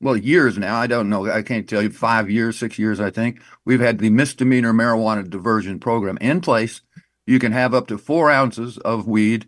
well 0.00 0.16
years 0.16 0.58
now. 0.58 0.76
I 0.76 0.86
don't 0.86 1.08
know. 1.08 1.30
I 1.30 1.42
can't 1.42 1.68
tell 1.68 1.82
you 1.82 1.90
five 1.90 2.30
years, 2.30 2.58
six 2.58 2.78
years. 2.78 3.00
I 3.00 3.10
think 3.10 3.40
we've 3.64 3.80
had 3.80 3.98
the 3.98 4.10
misdemeanor 4.10 4.72
marijuana 4.72 5.28
diversion 5.28 5.80
program 5.80 6.18
in 6.18 6.40
place. 6.40 6.82
You 7.26 7.38
can 7.38 7.52
have 7.52 7.74
up 7.74 7.86
to 7.88 7.98
four 7.98 8.30
ounces 8.30 8.78
of 8.78 9.06
weed. 9.08 9.46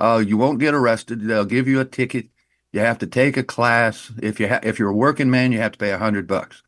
Uh, 0.00 0.22
you 0.26 0.36
won't 0.36 0.60
get 0.60 0.74
arrested. 0.74 1.22
They'll 1.22 1.44
give 1.44 1.68
you 1.68 1.80
a 1.80 1.84
ticket. 1.84 2.28
You 2.72 2.80
have 2.80 2.98
to 2.98 3.06
take 3.06 3.36
a 3.36 3.42
class. 3.42 4.12
If 4.22 4.38
you 4.40 4.48
ha- 4.48 4.60
if 4.62 4.78
you're 4.78 4.90
a 4.90 4.94
working 4.94 5.30
man, 5.30 5.52
you 5.52 5.58
have 5.58 5.72
to 5.72 5.78
pay 5.78 5.90
a 5.90 5.98
hundred 5.98 6.26
bucks. 6.26 6.62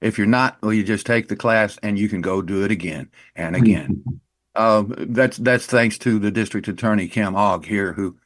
If 0.00 0.16
you're 0.18 0.26
not, 0.26 0.58
well, 0.62 0.72
you 0.72 0.84
just 0.84 1.06
take 1.06 1.28
the 1.28 1.36
class 1.36 1.78
and 1.82 1.98
you 1.98 2.08
can 2.08 2.20
go 2.20 2.40
do 2.42 2.64
it 2.64 2.70
again 2.70 3.10
and 3.34 3.56
again. 3.56 4.04
uh, 4.54 4.84
that's 4.98 5.38
that's 5.38 5.66
thanks 5.66 5.98
to 5.98 6.18
the 6.18 6.30
district 6.30 6.68
attorney 6.68 7.08
Kim 7.08 7.34
Ogg 7.34 7.66
here, 7.66 7.92
who, 7.94 8.16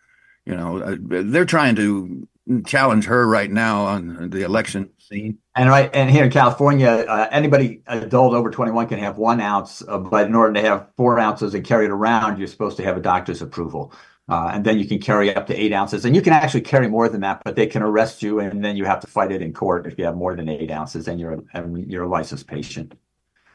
you 0.44 0.54
know, 0.54 0.78
uh, 0.78 0.96
they're 1.00 1.44
trying 1.46 1.76
to 1.76 2.28
challenge 2.66 3.06
her 3.06 3.26
right 3.26 3.50
now 3.50 3.84
on 3.86 4.30
the 4.30 4.42
election 4.42 4.90
And 5.12 5.68
right, 5.68 5.90
and 5.92 6.10
here 6.10 6.24
in 6.24 6.30
California, 6.30 6.88
uh, 6.88 7.28
anybody 7.30 7.82
adult 7.86 8.34
over 8.34 8.50
21 8.50 8.88
can 8.88 8.98
have 8.98 9.18
one 9.18 9.40
ounce, 9.40 9.82
uh, 9.86 9.98
but 9.98 10.26
in 10.26 10.34
order 10.34 10.54
to 10.54 10.60
have 10.60 10.88
four 10.96 11.18
ounces 11.18 11.54
and 11.54 11.64
carry 11.64 11.84
it 11.84 11.90
around, 11.90 12.38
you're 12.38 12.48
supposed 12.48 12.76
to 12.78 12.84
have 12.84 12.96
a 12.96 13.00
doctor's 13.00 13.42
approval. 13.42 13.92
Uh, 14.28 14.50
and 14.54 14.64
then 14.64 14.78
you 14.78 14.86
can 14.86 14.98
carry 14.98 15.34
up 15.34 15.46
to 15.48 15.54
eight 15.54 15.72
ounces, 15.72 16.04
and 16.04 16.14
you 16.14 16.22
can 16.22 16.32
actually 16.32 16.60
carry 16.60 16.88
more 16.88 17.08
than 17.08 17.20
that, 17.20 17.42
but 17.44 17.56
they 17.56 17.66
can 17.66 17.82
arrest 17.82 18.22
you, 18.22 18.40
and 18.40 18.64
then 18.64 18.76
you 18.76 18.84
have 18.84 19.00
to 19.00 19.06
fight 19.06 19.32
it 19.32 19.42
in 19.42 19.52
court 19.52 19.86
if 19.86 19.98
you 19.98 20.04
have 20.04 20.16
more 20.16 20.34
than 20.34 20.48
eight 20.48 20.70
ounces, 20.70 21.08
and 21.08 21.20
you're 21.20 21.32
a, 21.32 21.68
you're 21.86 22.04
a 22.04 22.08
licensed 22.08 22.46
patient. 22.46 22.94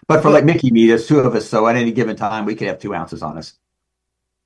But 0.07 0.21
for 0.21 0.29
like 0.29 0.45
Mikki 0.45 0.71
me, 0.71 0.87
there's 0.87 1.07
two 1.07 1.19
of 1.19 1.35
us, 1.35 1.49
so 1.49 1.67
at 1.67 1.75
any 1.75 1.91
given 1.91 2.15
time 2.15 2.45
we 2.45 2.55
could 2.55 2.67
have 2.67 2.79
two 2.79 2.93
ounces 2.93 3.23
on 3.23 3.37
us. 3.37 3.53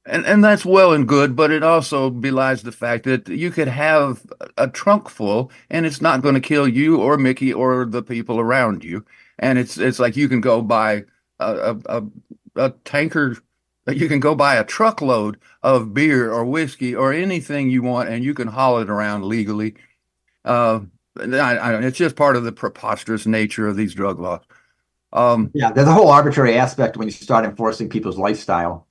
And 0.05 0.25
and 0.25 0.43
that's 0.43 0.65
well 0.65 0.93
and 0.93 1.08
good, 1.08 1.36
but 1.36 1.51
it 1.51 1.62
also 1.62 2.10
belies 2.10 2.63
the 2.63 2.72
fact 2.72 3.03
that 3.03 3.27
you 3.27 3.51
could 3.51 3.67
have 3.67 4.25
a 4.58 4.67
trunk 4.67 5.10
full, 5.10 5.51
and 5.70 5.86
it's 5.86 6.01
not 6.01 6.24
going 6.24 6.34
to 6.34 6.41
kill 6.41 6.67
you 6.67 6.98
or 7.00 7.17
Mikki 7.17 7.53
or 7.53 7.86
the 7.86 8.01
people 8.01 8.39
around 8.39 8.84
you. 8.84 9.05
And 9.38 9.60
it's 9.60 9.77
it's 9.77 10.00
like 10.00 10.17
you 10.17 10.27
can 10.27 10.41
go 10.41 10.62
buy 10.63 11.03
a 11.39 11.77
a, 11.86 12.03
a 12.55 12.70
tanker 12.84 13.38
you 13.88 14.08
can 14.08 14.20
go 14.20 14.36
buy 14.36 14.55
a 14.55 14.63
truckload 14.63 15.39
of 15.63 15.93
beer 15.93 16.31
or 16.31 16.46
whiskey 16.46 16.96
or 16.96 17.13
anything 17.13 17.70
you 17.70 17.81
want, 17.81 18.10
and 18.10 18.24
you 18.24 18.34
can 18.34 18.48
haul 18.48 18.79
it 18.79 18.89
around 18.89 19.25
legally. 19.25 19.75
Uh, 20.46 20.81
I, 21.20 21.58
I, 21.58 21.81
it's 21.84 21.98
just 21.98 22.15
part 22.15 22.36
of 22.36 22.43
the 22.43 22.51
preposterous 22.51 23.25
nature 23.25 23.67
of 23.67 23.75
these 23.75 23.93
drug 23.93 24.20
laws. 24.20 24.41
Um, 25.13 25.51
yeah, 25.53 25.72
there's 25.72 25.88
a 25.88 25.93
whole 25.93 26.10
arbitrary 26.10 26.58
aspect 26.58 26.96
when 26.96 27.08
you 27.08 27.12
start 27.12 27.43
enforcing 27.43 27.89
people's 27.89 28.17
lifestyle. 28.17 28.88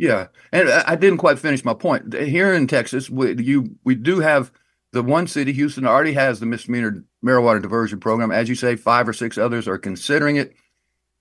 Yeah, 0.00 0.28
and 0.50 0.70
I 0.70 0.96
didn't 0.96 1.18
quite 1.18 1.38
finish 1.38 1.62
my 1.62 1.74
point. 1.74 2.14
Here 2.14 2.54
in 2.54 2.66
Texas, 2.66 3.10
we 3.10 3.36
you 3.36 3.76
we 3.84 3.94
do 3.94 4.20
have 4.20 4.50
the 4.92 5.02
one 5.02 5.26
city, 5.26 5.52
Houston, 5.52 5.86
already 5.86 6.14
has 6.14 6.40
the 6.40 6.46
misdemeanor 6.46 7.04
marijuana 7.22 7.60
diversion 7.60 8.00
program. 8.00 8.32
As 8.32 8.48
you 8.48 8.54
say, 8.54 8.76
five 8.76 9.06
or 9.06 9.12
six 9.12 9.36
others 9.36 9.68
are 9.68 9.76
considering 9.76 10.36
it. 10.36 10.54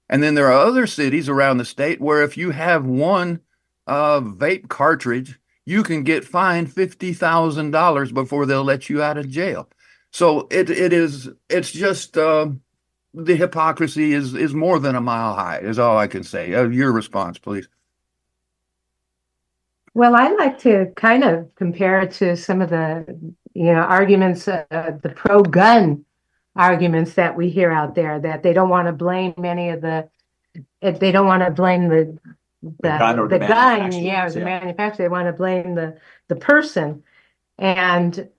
And 0.08 0.24
then 0.24 0.34
there 0.34 0.48
are 0.48 0.66
other 0.66 0.88
cities 0.88 1.28
around 1.28 1.58
the 1.58 1.66
state 1.66 2.00
where 2.00 2.24
if 2.24 2.38
you 2.38 2.52
have 2.52 2.86
one 2.86 3.42
uh, 3.86 4.22
vape 4.22 4.70
cartridge, 4.70 5.38
you 5.66 5.84
can 5.84 6.04
get 6.04 6.24
fined 6.24 6.72
fifty 6.72 7.12
thousand 7.12 7.72
dollars 7.72 8.14
before 8.14 8.46
they'll 8.46 8.64
let 8.64 8.90
you 8.90 9.04
out 9.04 9.18
of 9.18 9.28
jail. 9.28 9.68
So 10.12 10.48
it 10.50 10.70
it 10.70 10.94
is 10.94 11.28
it's 11.50 11.74
just 11.74 12.18
uh, 12.18 12.48
the 13.14 13.36
hypocrisy 13.36 14.14
is 14.14 14.34
is 14.36 14.54
more 14.54 14.80
than 14.80 14.96
a 14.96 15.02
mile 15.02 15.36
high. 15.36 15.58
Is 15.58 15.80
all 15.80 15.98
I 15.98 16.08
can 16.08 16.24
say. 16.24 16.54
Uh, 16.56 16.70
your 16.70 16.94
response, 16.94 17.38
please. 17.38 17.68
Well, 19.94 20.16
I 20.16 20.30
like 20.30 20.60
to 20.60 20.92
kind 20.96 21.24
of 21.24 21.54
compare 21.56 22.02
it 22.02 22.12
to 22.14 22.36
some 22.38 22.62
of 22.62 22.70
the 22.70 23.06
you 23.54 23.74
know 23.74 23.82
arguments, 23.82 24.48
uh, 24.48 24.66
the 24.70 25.14
pro 25.16 25.42
gun 25.42 26.06
arguments 26.56 27.14
that 27.14 27.36
we 27.36 27.50
hear 27.50 27.72
out 27.72 27.96
there 27.96 28.20
that 28.20 28.44
they 28.44 28.54
don't 28.54 28.70
want 28.70 28.88
to 28.88 28.94
blame 28.94 29.34
any 29.44 29.70
of 29.70 29.82
the 29.82 30.10
they 30.82 31.12
don't 31.12 31.28
want 31.28 31.44
to 31.44 31.52
blame 31.52 31.88
the 31.90 32.18
the, 32.62 32.72
the 32.82 32.98
gun, 32.98 33.16
the, 33.30 33.40
the 33.40 33.48
gun 33.48 33.92
yeah, 33.94 34.26
or 34.26 34.32
the 34.32 34.42
manufacturer. 34.42 35.06
They 35.06 35.10
want 35.10 35.28
to 35.28 35.34
blame 35.34 35.76
the 35.76 35.98
the 36.28 36.36
person, 36.36 37.04
and 37.58 38.30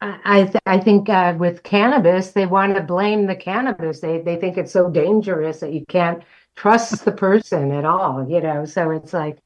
I 0.00 0.44
th- 0.44 0.62
I 0.66 0.78
think 0.78 1.08
uh, 1.08 1.34
with 1.38 1.62
cannabis 1.62 2.32
they 2.32 2.46
want 2.46 2.74
to 2.76 2.82
blame 2.82 3.26
the 3.26 3.36
cannabis. 3.36 4.00
They 4.00 4.20
they 4.20 4.36
think 4.36 4.58
it's 4.58 4.72
so 4.72 4.90
dangerous 4.90 5.60
that 5.60 5.72
you 5.72 5.84
can't 5.86 6.22
trust 6.56 7.04
the 7.04 7.12
person 7.12 7.70
at 7.72 7.84
all. 7.84 8.28
You 8.28 8.40
know, 8.40 8.64
so 8.64 8.90
it's 8.90 9.12
like 9.12 9.38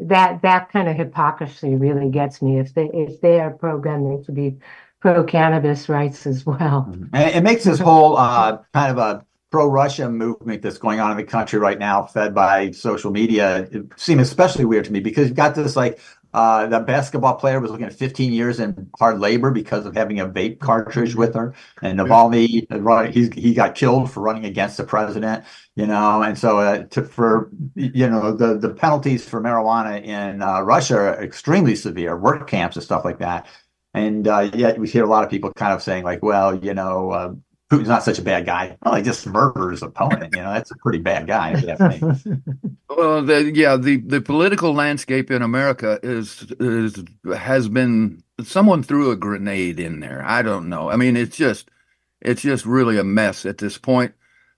that 0.00 0.42
that 0.42 0.70
kind 0.70 0.88
of 0.88 0.96
hypocrisy 0.96 1.76
really 1.76 2.10
gets 2.10 2.42
me. 2.42 2.58
If 2.58 2.74
they 2.74 2.90
if 2.92 3.20
they 3.20 3.40
are 3.40 3.50
pro 3.50 3.78
gun, 3.78 4.16
they 4.16 4.22
should 4.24 4.34
be 4.34 4.56
pro 5.00 5.24
cannabis 5.24 5.88
rights 5.88 6.26
as 6.26 6.46
well. 6.46 6.88
Mm-hmm. 6.90 7.14
It 7.14 7.42
makes 7.42 7.64
this 7.64 7.78
whole 7.78 8.16
uh, 8.16 8.58
kind 8.72 8.90
of 8.90 8.98
a 8.98 9.24
pro 9.50 9.66
Russia 9.66 10.08
movement 10.08 10.62
that's 10.62 10.78
going 10.78 10.98
on 10.98 11.10
in 11.10 11.16
the 11.16 11.24
country 11.24 11.58
right 11.58 11.78
now, 11.78 12.02
fed 12.04 12.34
by 12.34 12.70
social 12.70 13.10
media, 13.10 13.68
seem 13.96 14.18
especially 14.18 14.64
weird 14.64 14.86
to 14.86 14.92
me 14.92 15.00
because 15.00 15.28
you've 15.28 15.36
got 15.36 15.54
this 15.54 15.76
like 15.76 16.00
uh, 16.34 16.66
the 16.66 16.80
basketball 16.80 17.36
player 17.36 17.60
was 17.60 17.70
looking 17.70 17.86
at 17.86 17.92
15 17.92 18.32
years 18.32 18.58
in 18.58 18.90
hard 18.98 19.20
labor 19.20 19.50
because 19.50 19.84
of 19.84 19.94
having 19.94 20.18
a 20.20 20.26
vape 20.26 20.60
cartridge 20.60 21.14
with 21.14 21.34
her. 21.34 21.54
And 21.82 21.98
Navalny, 21.98 22.66
uh, 22.70 23.10
he 23.10 23.28
he 23.28 23.52
got 23.52 23.74
killed 23.74 24.10
for 24.10 24.20
running 24.20 24.46
against 24.46 24.78
the 24.78 24.84
president, 24.84 25.44
you 25.76 25.86
know. 25.86 26.22
And 26.22 26.38
so, 26.38 26.58
uh, 26.58 26.84
to, 26.84 27.04
for 27.04 27.50
you 27.74 28.08
know, 28.08 28.32
the 28.32 28.56
the 28.56 28.70
penalties 28.70 29.28
for 29.28 29.42
marijuana 29.42 30.02
in 30.02 30.40
uh, 30.42 30.62
Russia 30.62 30.96
are 30.96 31.22
extremely 31.22 31.76
severe, 31.76 32.16
work 32.16 32.48
camps 32.48 32.76
and 32.76 32.84
stuff 32.84 33.04
like 33.04 33.18
that. 33.18 33.46
And 33.94 34.26
uh, 34.26 34.50
yet 34.54 34.78
we 34.78 34.88
hear 34.88 35.04
a 35.04 35.08
lot 35.08 35.24
of 35.24 35.30
people 35.30 35.52
kind 35.52 35.74
of 35.74 35.82
saying 35.82 36.04
like, 36.04 36.22
well, 36.22 36.56
you 36.56 36.72
know, 36.72 37.10
uh, 37.10 37.32
Putin's 37.72 37.88
not 37.88 38.02
such 38.02 38.18
a 38.18 38.22
bad 38.22 38.44
guy. 38.44 38.76
Well, 38.84 38.94
he 38.96 39.02
just 39.02 39.26
murdered 39.26 39.70
his 39.70 39.82
opponent. 39.82 40.34
You 40.36 40.42
know, 40.42 40.52
that's 40.52 40.70
a 40.70 40.76
pretty 40.76 40.98
bad 40.98 41.26
guy. 41.26 41.52
well, 42.90 43.22
the, 43.22 43.50
yeah, 43.54 43.76
the, 43.76 43.96
the 43.96 44.20
political 44.20 44.74
landscape 44.74 45.30
in 45.30 45.40
America 45.40 45.98
is 46.02 46.52
is 46.60 47.02
has 47.34 47.68
been 47.68 48.22
someone 48.42 48.82
threw 48.82 49.10
a 49.10 49.16
grenade 49.16 49.80
in 49.80 50.00
there. 50.00 50.22
I 50.22 50.42
don't 50.42 50.68
know. 50.68 50.90
I 50.90 50.96
mean, 50.96 51.16
it's 51.16 51.36
just 51.36 51.70
it's 52.20 52.42
just 52.42 52.66
really 52.66 52.98
a 52.98 53.04
mess 53.04 53.46
at 53.46 53.58
this 53.58 53.78
point. 53.78 54.12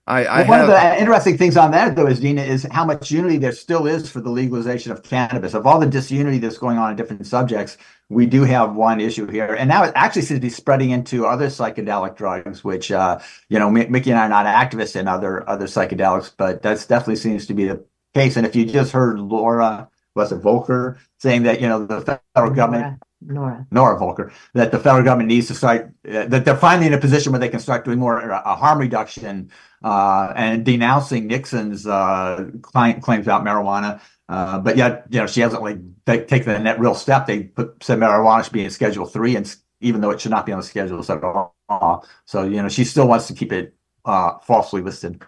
I, 0.06 0.25
I 0.25 0.38
well, 0.42 0.49
one 0.49 0.58
have, 0.58 0.68
of 0.68 0.75
the 0.75 1.00
interesting 1.00 1.38
things 1.38 1.56
on 1.56 1.70
that, 1.70 1.96
though, 1.96 2.06
is 2.06 2.20
Dina, 2.20 2.42
is 2.42 2.66
how 2.70 2.84
much 2.84 3.11
unity 3.11 3.38
there 3.38 3.52
still 3.52 3.87
is 3.87 4.11
for 4.11 4.20
the 4.20 4.28
legalization 4.28 4.92
of 4.92 5.02
cannabis. 5.02 5.54
Of 5.54 5.66
all 5.66 5.80
the 5.80 5.87
disunity 5.87 6.38
that's 6.38 6.58
going 6.58 6.76
on 6.76 6.90
in 6.90 6.96
different 6.96 7.26
subjects, 7.26 7.78
we 8.11 8.26
do 8.26 8.44
have 8.44 8.75
one 8.75 9.00
issue 9.00 9.26
here, 9.26 9.54
and 9.54 9.66
now 9.66 9.84
it 9.84 9.92
actually 9.94 10.23
seems 10.23 10.40
to 10.40 10.42
be 10.42 10.50
spreading 10.50 10.90
into 10.90 11.26
other 11.26 11.46
psychedelic 11.46 12.16
drugs. 12.16 12.62
Which, 12.62 12.92
uh, 12.92 13.18
you 13.49 13.58
know, 13.58 13.70
Mikki 13.70 14.11
and 14.11 14.20
I 14.20 14.26
are 14.26 14.28
not 14.28 14.44
activists 14.44 14.94
in 14.94 15.08
other 15.08 15.49
other 15.49 15.66
psychedelics, 15.66 16.32
but 16.37 16.61
that's 16.61 16.84
definitely 16.84 17.16
seems 17.16 17.46
to 17.46 17.54
be 17.54 17.64
the 17.64 17.82
case. 18.12 18.37
And 18.37 18.46
if 18.46 18.54
you 18.54 18.66
just 18.66 18.92
heard 18.92 19.18
Laura, 19.18 19.88
was 20.14 20.32
it 20.32 20.42
Volkow, 20.42 20.99
saying 21.18 21.44
that 21.44 21.62
you 21.62 21.68
know 21.68 21.87
the 21.87 22.20
federal 22.34 22.52
government 22.52 23.00
Nora. 23.26 23.66
Nora 23.71 23.99
Volkow, 23.99 24.33
that 24.54 24.71
the 24.71 24.78
federal 24.78 25.04
government 25.04 25.28
needs 25.28 25.47
to 25.49 25.54
start, 25.54 25.93
uh, 26.09 26.26
that 26.26 26.45
they're 26.45 26.57
finally 26.57 26.87
in 26.87 26.95
a 26.95 26.99
position 26.99 27.33
where 27.33 27.38
they 27.38 27.49
can 27.49 27.61
start 27.61 27.85
doing 27.85 27.99
more 27.99 28.33
uh, 28.33 28.57
harm 28.57 28.78
reduction 28.78 29.50
uh, 29.83 30.33
and 30.37 30.64
denouncing 30.64 31.26
Nixon's 31.26 31.87
uh, 31.87 32.50
client 32.62 33.02
claims 33.02 33.26
about 33.26 33.45
marijuana. 33.45 34.00
Uh, 34.28 34.59
but 34.59 34.76
yet, 34.76 35.04
you 35.11 35.21
know, 35.21 35.26
she 35.26 35.40
hasn't 35.40 35.62
like 35.62 35.78
t- 36.07 36.25
taken 36.25 36.52
the 36.52 36.59
net 36.59 36.81
real 36.81 36.95
step. 36.95 37.26
They 37.26 37.45
put 37.45 37.83
said 37.83 37.99
marijuana 37.99 38.43
should 38.45 38.52
be 38.52 38.64
in 38.64 38.71
Schedule 38.71 39.04
Three, 39.04 39.37
and 39.37 39.54
even 39.81 40.00
though 40.00 40.11
it 40.11 40.21
should 40.21 40.31
not 40.31 40.47
be 40.47 40.52
on 40.52 40.59
the 40.59 40.64
schedule 40.64 41.00
at 41.00 41.23
all. 41.69 42.07
So 42.25 42.45
you 42.45 42.62
know, 42.62 42.69
she 42.69 42.85
still 42.85 43.07
wants 43.07 43.26
to 43.26 43.35
keep 43.35 43.52
it 43.52 43.75
uh, 44.04 44.38
falsely 44.38 44.81
listed. 44.81 45.23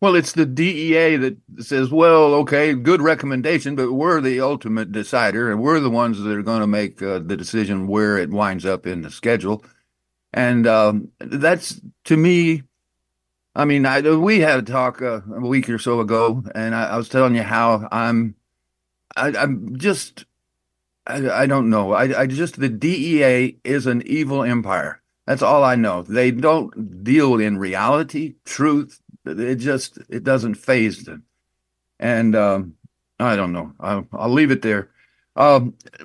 Well, 0.00 0.14
it's 0.14 0.32
the 0.32 0.46
DEA 0.46 1.16
that 1.16 1.38
says, 1.58 1.90
well, 1.90 2.34
okay, 2.34 2.72
good 2.72 3.02
recommendation, 3.02 3.74
but 3.74 3.92
we're 3.92 4.20
the 4.20 4.40
ultimate 4.40 4.92
decider, 4.92 5.50
and 5.50 5.60
we're 5.60 5.80
the 5.80 5.90
ones 5.90 6.22
that 6.22 6.38
are 6.38 6.42
going 6.42 6.60
to 6.60 6.68
make 6.68 7.02
uh, 7.02 7.18
the 7.18 7.36
decision 7.36 7.88
where 7.88 8.16
it 8.16 8.30
winds 8.30 8.64
up 8.64 8.86
in 8.86 9.02
the 9.02 9.10
schedule. 9.10 9.64
And 10.32 10.68
um, 10.68 11.08
that's, 11.18 11.80
to 12.04 12.16
me, 12.16 12.62
I 13.56 13.64
mean, 13.64 13.86
I, 13.86 14.00
we 14.02 14.38
had 14.38 14.60
a 14.60 14.62
talk 14.62 15.02
uh, 15.02 15.20
a 15.34 15.40
week 15.40 15.68
or 15.68 15.78
so 15.78 15.98
ago, 15.98 16.44
and 16.54 16.76
I, 16.76 16.90
I 16.90 16.96
was 16.96 17.08
telling 17.08 17.34
you 17.34 17.42
how 17.42 17.88
I'm, 17.90 18.36
I, 19.16 19.30
am 19.30 19.76
just, 19.78 20.26
I, 21.08 21.28
I, 21.28 21.46
don't 21.46 21.70
know. 21.70 21.92
I, 21.92 22.20
I 22.20 22.26
just 22.26 22.60
the 22.60 22.68
DEA 22.68 23.56
is 23.64 23.86
an 23.86 24.04
evil 24.06 24.44
empire. 24.44 25.02
That's 25.26 25.42
all 25.42 25.64
I 25.64 25.74
know. 25.74 26.02
They 26.02 26.30
don't 26.30 27.02
deal 27.02 27.40
in 27.40 27.58
reality, 27.58 28.36
truth. 28.44 29.00
It 29.28 29.56
just 29.56 29.98
it 30.08 30.24
doesn't 30.24 30.54
phase 30.54 31.04
them, 31.04 31.24
and 31.98 32.34
um, 32.34 32.74
I 33.20 33.36
don't 33.36 33.52
know. 33.52 33.72
I'll, 33.80 34.06
I'll 34.12 34.32
leave 34.32 34.50
it 34.50 34.62
there. 34.62 34.90
Um, 35.36 35.74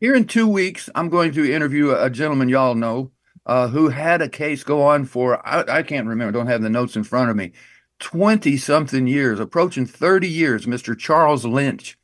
here 0.00 0.14
in 0.14 0.26
two 0.26 0.46
weeks, 0.46 0.88
I'm 0.94 1.08
going 1.08 1.32
to 1.32 1.52
interview 1.52 1.90
a 1.92 2.08
gentleman 2.10 2.48
y'all 2.48 2.74
know 2.74 3.10
uh, 3.46 3.68
who 3.68 3.88
had 3.88 4.22
a 4.22 4.28
case 4.28 4.62
go 4.62 4.82
on 4.82 5.04
for, 5.04 5.44
I, 5.46 5.78
I, 5.78 5.82
can't 5.82 6.06
remember, 6.06 6.32
don't 6.32 6.46
have 6.46 6.62
the 6.62 6.70
notes 6.70 6.96
in 6.96 7.04
front 7.04 7.30
of 7.30 7.36
me, 7.36 7.52
20 7.98 8.56
something 8.56 9.06
years, 9.06 9.40
approaching 9.40 9.86
30 9.86 10.28
years, 10.28 10.66
Mr. 10.66 10.96
Charles 10.96 11.44
Lynch 11.44 11.98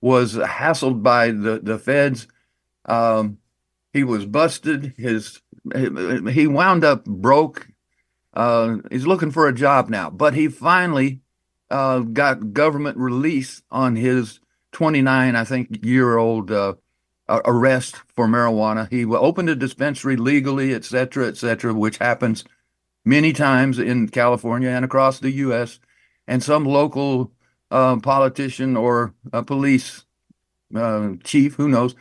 was 0.00 0.36
hassled 0.36 1.02
by 1.02 1.30
the, 1.30 1.60
the 1.62 1.78
feds. 1.78 2.28
Um, 2.86 3.38
he 3.92 4.04
was 4.04 4.24
busted. 4.24 4.94
His 4.96 5.40
he 5.74 6.46
wound 6.46 6.84
up 6.84 7.04
broke. 7.04 7.68
Uh, 8.34 8.76
he's 8.90 9.06
looking 9.06 9.30
for 9.30 9.48
a 9.48 9.54
job 9.54 9.88
now, 9.88 10.10
but 10.10 10.34
he 10.34 10.48
finally 10.48 11.20
uh, 11.70 12.00
got 12.00 12.52
government 12.52 12.96
release 12.96 13.62
on 13.70 13.96
his 13.96 14.40
29, 14.72 15.34
I 15.34 15.44
think, 15.44 15.84
year 15.84 16.16
old 16.16 16.50
uh, 16.50 16.74
arrest 17.28 17.96
for 18.14 18.26
marijuana. 18.26 18.90
He 18.90 19.04
opened 19.04 19.50
a 19.50 19.56
dispensary 19.56 20.16
legally, 20.16 20.74
et 20.74 20.84
cetera, 20.84 21.26
et 21.26 21.36
cetera, 21.36 21.74
which 21.74 21.98
happens 21.98 22.44
many 23.04 23.32
times 23.32 23.78
in 23.78 24.08
California 24.08 24.68
and 24.68 24.84
across 24.84 25.18
the 25.18 25.30
U.S. 25.30 25.80
And 26.26 26.42
some 26.42 26.64
local 26.64 27.32
uh, 27.70 27.96
politician 27.96 28.76
or 28.76 29.14
police 29.46 30.04
uh, 30.74 31.12
chief, 31.24 31.54
who 31.54 31.68
knows, 31.68 31.94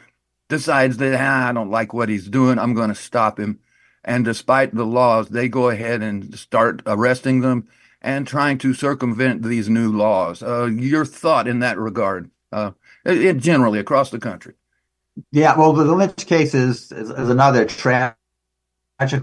decides 0.50 0.98
that 0.98 1.20
ah, 1.20 1.50
I 1.50 1.54
don't 1.54 1.72
like 1.72 1.94
what 1.94 2.10
he's 2.10 2.30
doing. 2.30 2.60
I'm 2.60 2.74
going 2.74 2.90
to 2.90 2.96
stop 2.96 3.40
him. 3.40 3.60
And 4.08 4.24
despite 4.24 4.74
the 4.74 4.86
laws, 4.86 5.28
they 5.28 5.50
go 5.50 5.68
ahead 5.70 6.02
and 6.02 6.34
start 6.40 6.82
arresting 6.88 7.42
them 7.42 7.68
and 8.02 8.26
trying 8.26 8.58
to 8.60 8.74
circumvent 8.74 9.44
these 9.44 9.68
new 9.68 9.92
laws. 9.92 10.42
Uh, 10.42 10.66
your 10.66 11.04
thought 11.04 11.46
in 11.46 11.60
that 11.60 11.78
regard, 11.78 12.32
uh, 12.54 12.72
it, 13.04 13.34
generally 13.38 13.80
across 13.80 14.10
the 14.10 14.18
country? 14.18 14.54
Yeah, 15.32 15.58
well, 15.58 15.74
the 15.74 15.84
Lynch 15.84 16.26
case 16.26 16.54
is, 16.54 16.90
is, 16.94 17.10
is 17.10 17.30
another 17.30 17.66
tragic 17.66 18.16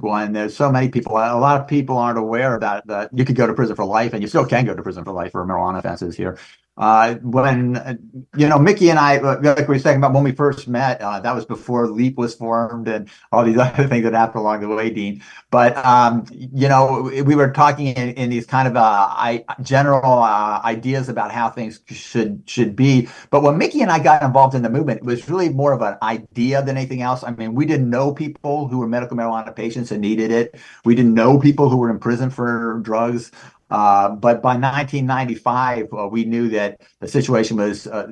one. 0.00 0.34
There's 0.34 0.54
so 0.54 0.70
many 0.70 0.90
people. 0.90 1.12
A 1.12 1.32
lot 1.38 1.58
of 1.58 1.66
people 1.66 1.96
aren't 1.96 2.18
aware 2.18 2.58
that 2.58 2.86
that 2.86 3.10
you 3.14 3.24
could 3.24 3.36
go 3.36 3.46
to 3.46 3.54
prison 3.54 3.76
for 3.76 3.86
life, 3.86 4.12
and 4.12 4.20
you 4.20 4.28
still 4.28 4.44
can 4.44 4.66
go 4.66 4.74
to 4.74 4.82
prison 4.82 5.04
for 5.04 5.12
life 5.12 5.32
for 5.32 5.46
marijuana 5.46 5.78
offenses 5.78 6.14
here. 6.14 6.38
Uh, 6.76 7.14
when 7.22 7.76
uh, 7.76 7.94
you 8.36 8.48
know 8.48 8.58
Mikki 8.58 8.90
and 8.90 8.98
I, 8.98 9.18
uh, 9.18 9.38
like 9.40 9.68
we 9.68 9.76
were 9.76 9.78
talking 9.78 9.98
about 9.98 10.12
when 10.12 10.24
we 10.24 10.32
first 10.32 10.66
met, 10.66 11.00
uh, 11.00 11.20
that 11.20 11.32
was 11.32 11.44
before 11.44 11.86
LEAP 11.86 12.16
was 12.16 12.34
formed 12.34 12.88
and 12.88 13.08
all 13.30 13.44
these 13.44 13.58
other 13.58 13.86
things 13.86 14.02
that 14.02 14.12
happened 14.12 14.40
along 14.40 14.60
the 14.60 14.68
way, 14.68 14.90
Dean. 14.90 15.22
But 15.52 15.76
um, 15.84 16.26
you 16.32 16.68
know, 16.68 17.02
we 17.24 17.36
were 17.36 17.52
talking 17.52 17.86
in, 17.86 18.10
in 18.14 18.28
these 18.28 18.44
kind 18.44 18.66
of 18.66 18.76
uh, 18.76 18.80
I, 19.08 19.44
general 19.62 20.18
uh, 20.20 20.60
ideas 20.64 21.08
about 21.08 21.30
how 21.30 21.48
things 21.48 21.80
should 21.86 22.42
should 22.46 22.74
be. 22.74 23.08
But 23.30 23.44
when 23.44 23.56
Mikki 23.56 23.80
and 23.82 23.90
I 23.92 24.00
got 24.00 24.24
involved 24.24 24.56
in 24.56 24.62
the 24.62 24.70
movement, 24.70 24.98
it 24.98 25.04
was 25.04 25.28
really 25.30 25.50
more 25.50 25.72
of 25.72 25.80
an 25.80 25.96
idea 26.02 26.60
than 26.60 26.76
anything 26.76 27.02
else. 27.02 27.22
I 27.22 27.30
mean, 27.30 27.54
we 27.54 27.66
didn't 27.66 27.88
know 27.88 28.12
people 28.12 28.66
who 28.66 28.78
were 28.78 28.88
medical 28.88 29.16
marijuana 29.16 29.54
patients 29.54 29.92
and 29.92 30.00
needed 30.00 30.32
it. 30.32 30.56
We 30.84 30.96
didn't 30.96 31.14
know 31.14 31.38
people 31.38 31.68
who 31.68 31.76
were 31.76 31.90
in 31.90 32.00
prison 32.00 32.30
for 32.30 32.80
drugs. 32.82 33.30
Uh, 33.71 34.11
but 34.11 34.42
by 34.42 34.50
1995, 34.50 35.88
uh, 35.92 36.06
we 36.06 36.25
knew 36.25 36.49
that 36.50 36.80
the 37.00 37.09
situation 37.09 37.56
was 37.56 37.87
uh, 37.87 38.09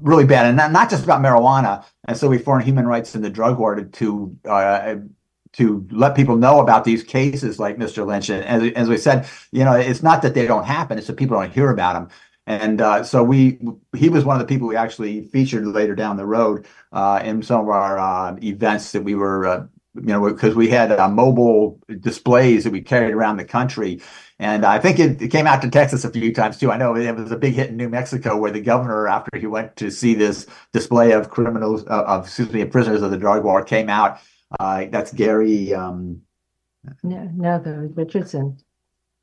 really 0.00 0.24
bad, 0.24 0.46
and 0.46 0.56
not, 0.56 0.72
not, 0.72 0.90
just 0.90 1.04
about 1.04 1.22
marijuana. 1.22 1.84
And 2.06 2.16
so 2.16 2.28
we 2.28 2.38
formed 2.38 2.64
Human 2.64 2.86
Rights 2.86 3.14
in 3.14 3.22
the 3.22 3.30
Drug 3.30 3.58
War 3.58 3.76
to 3.76 3.84
to, 3.84 4.36
uh, 4.48 4.96
to 5.52 5.86
let 5.90 6.16
people 6.16 6.36
know 6.36 6.60
about 6.60 6.84
these 6.84 7.04
cases 7.04 7.58
like 7.58 7.76
Mr. 7.76 8.04
Lynch. 8.04 8.28
And 8.30 8.44
as, 8.44 8.72
as, 8.72 8.88
we 8.88 8.96
said, 8.96 9.28
you 9.52 9.64
know, 9.64 9.74
it's 9.74 10.02
not 10.02 10.22
that 10.22 10.34
they 10.34 10.46
don't 10.46 10.64
happen; 10.64 10.98
it's 10.98 11.06
that 11.06 11.16
people 11.16 11.38
don't 11.38 11.52
hear 11.52 11.70
about 11.70 11.94
them. 11.94 12.08
And 12.46 12.82
uh, 12.82 13.04
so 13.04 13.22
we, 13.22 13.58
he 13.96 14.10
was 14.10 14.24
one 14.26 14.38
of 14.38 14.46
the 14.46 14.52
people 14.52 14.68
we 14.68 14.76
actually 14.76 15.22
featured 15.28 15.66
later 15.66 15.94
down 15.94 16.18
the 16.18 16.26
road 16.26 16.66
in 17.22 17.42
some 17.42 17.60
of 17.62 17.68
our 17.68 18.36
events 18.42 18.92
that 18.92 19.02
we 19.02 19.14
were 19.14 19.70
you 19.94 20.06
know, 20.06 20.28
because 20.28 20.54
we 20.54 20.68
had 20.68 20.90
uh, 20.90 21.08
mobile 21.08 21.78
displays 22.00 22.64
that 22.64 22.72
we 22.72 22.80
carried 22.80 23.14
around 23.14 23.36
the 23.36 23.44
country. 23.44 24.00
And 24.44 24.66
I 24.66 24.78
think 24.78 24.98
it, 24.98 25.22
it, 25.22 25.28
came 25.28 25.46
out 25.46 25.62
to 25.62 25.70
Texas 25.70 26.04
a 26.04 26.10
few 26.10 26.30
times 26.30 26.58
too. 26.58 26.70
I 26.70 26.76
know 26.76 26.94
it 26.94 27.16
was 27.16 27.32
a 27.32 27.36
big 27.36 27.54
hit 27.54 27.70
in 27.70 27.78
New 27.78 27.88
Mexico 27.88 28.36
where 28.36 28.50
the 28.50 28.60
governor, 28.60 29.08
after 29.08 29.38
he 29.38 29.46
went 29.46 29.74
to 29.76 29.90
see 29.90 30.12
this 30.12 30.46
display 30.70 31.12
of 31.12 31.30
criminals, 31.30 31.82
uh, 31.86 32.04
of 32.04 32.26
excuse 32.26 32.52
me, 32.52 32.62
prisoners 32.66 33.00
of 33.00 33.10
the 33.10 33.16
drug 33.16 33.42
war, 33.42 33.64
came 33.64 33.88
out. 33.88 34.18
Uh, 34.60 34.84
that's 34.90 35.14
Gary. 35.14 35.72
Um, 35.72 36.20
no, 37.02 37.30
no, 37.34 37.58
the 37.58 37.90
Richardson. 37.94 38.58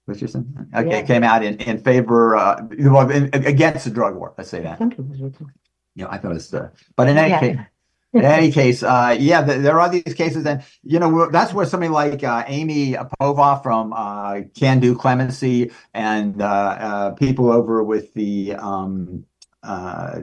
Richardson. 0.08 0.68
Okay, 0.76 0.90
yeah. 0.90 1.02
came 1.04 1.24
out 1.24 1.44
in 1.44 1.60
in 1.60 1.78
favor, 1.78 2.36
uh, 2.36 2.68
in, 2.72 3.30
against 3.32 3.86
the 3.86 3.92
drug 3.92 4.16
war. 4.16 4.34
Let's 4.40 4.50
say 4.50 4.62
that. 4.62 4.74
I 4.74 4.76
think 4.76 4.94
it 4.94 5.08
was 5.08 5.22
Richardson. 5.22 5.54
Yeah, 5.94 6.08
I 6.10 6.18
thought 6.18 6.32
it 6.32 6.34
was. 6.34 6.56
But 6.96 7.10
in 7.10 7.20
any 7.20 7.30
yeah. 7.30 7.40
case 7.40 7.58
in 8.14 8.26
any 8.26 8.52
case, 8.52 8.84
uh, 8.84 9.16
yeah, 9.18 9.44
th- 9.44 9.62
there 9.62 9.80
are 9.80 9.90
these 9.90 10.14
cases, 10.14 10.46
and 10.46 10.64
you 10.84 11.00
know 11.00 11.30
that's 11.30 11.54
where 11.54 11.66
somebody 11.66 11.90
like 11.90 12.24
uh, 12.24 12.44
Amy 12.48 12.96
Povah 13.20 13.64
from 13.64 13.94
uh, 13.94 14.42
Can 14.56 14.80
Do 14.80 14.96
Clemency 14.96 15.72
and 15.94 16.42
uh, 16.42 16.46
uh, 16.46 17.12
people 17.12 17.52
over 17.52 17.84
with 17.84 18.14
the 18.14 18.56
um, 18.56 19.26
uh, 19.64 20.22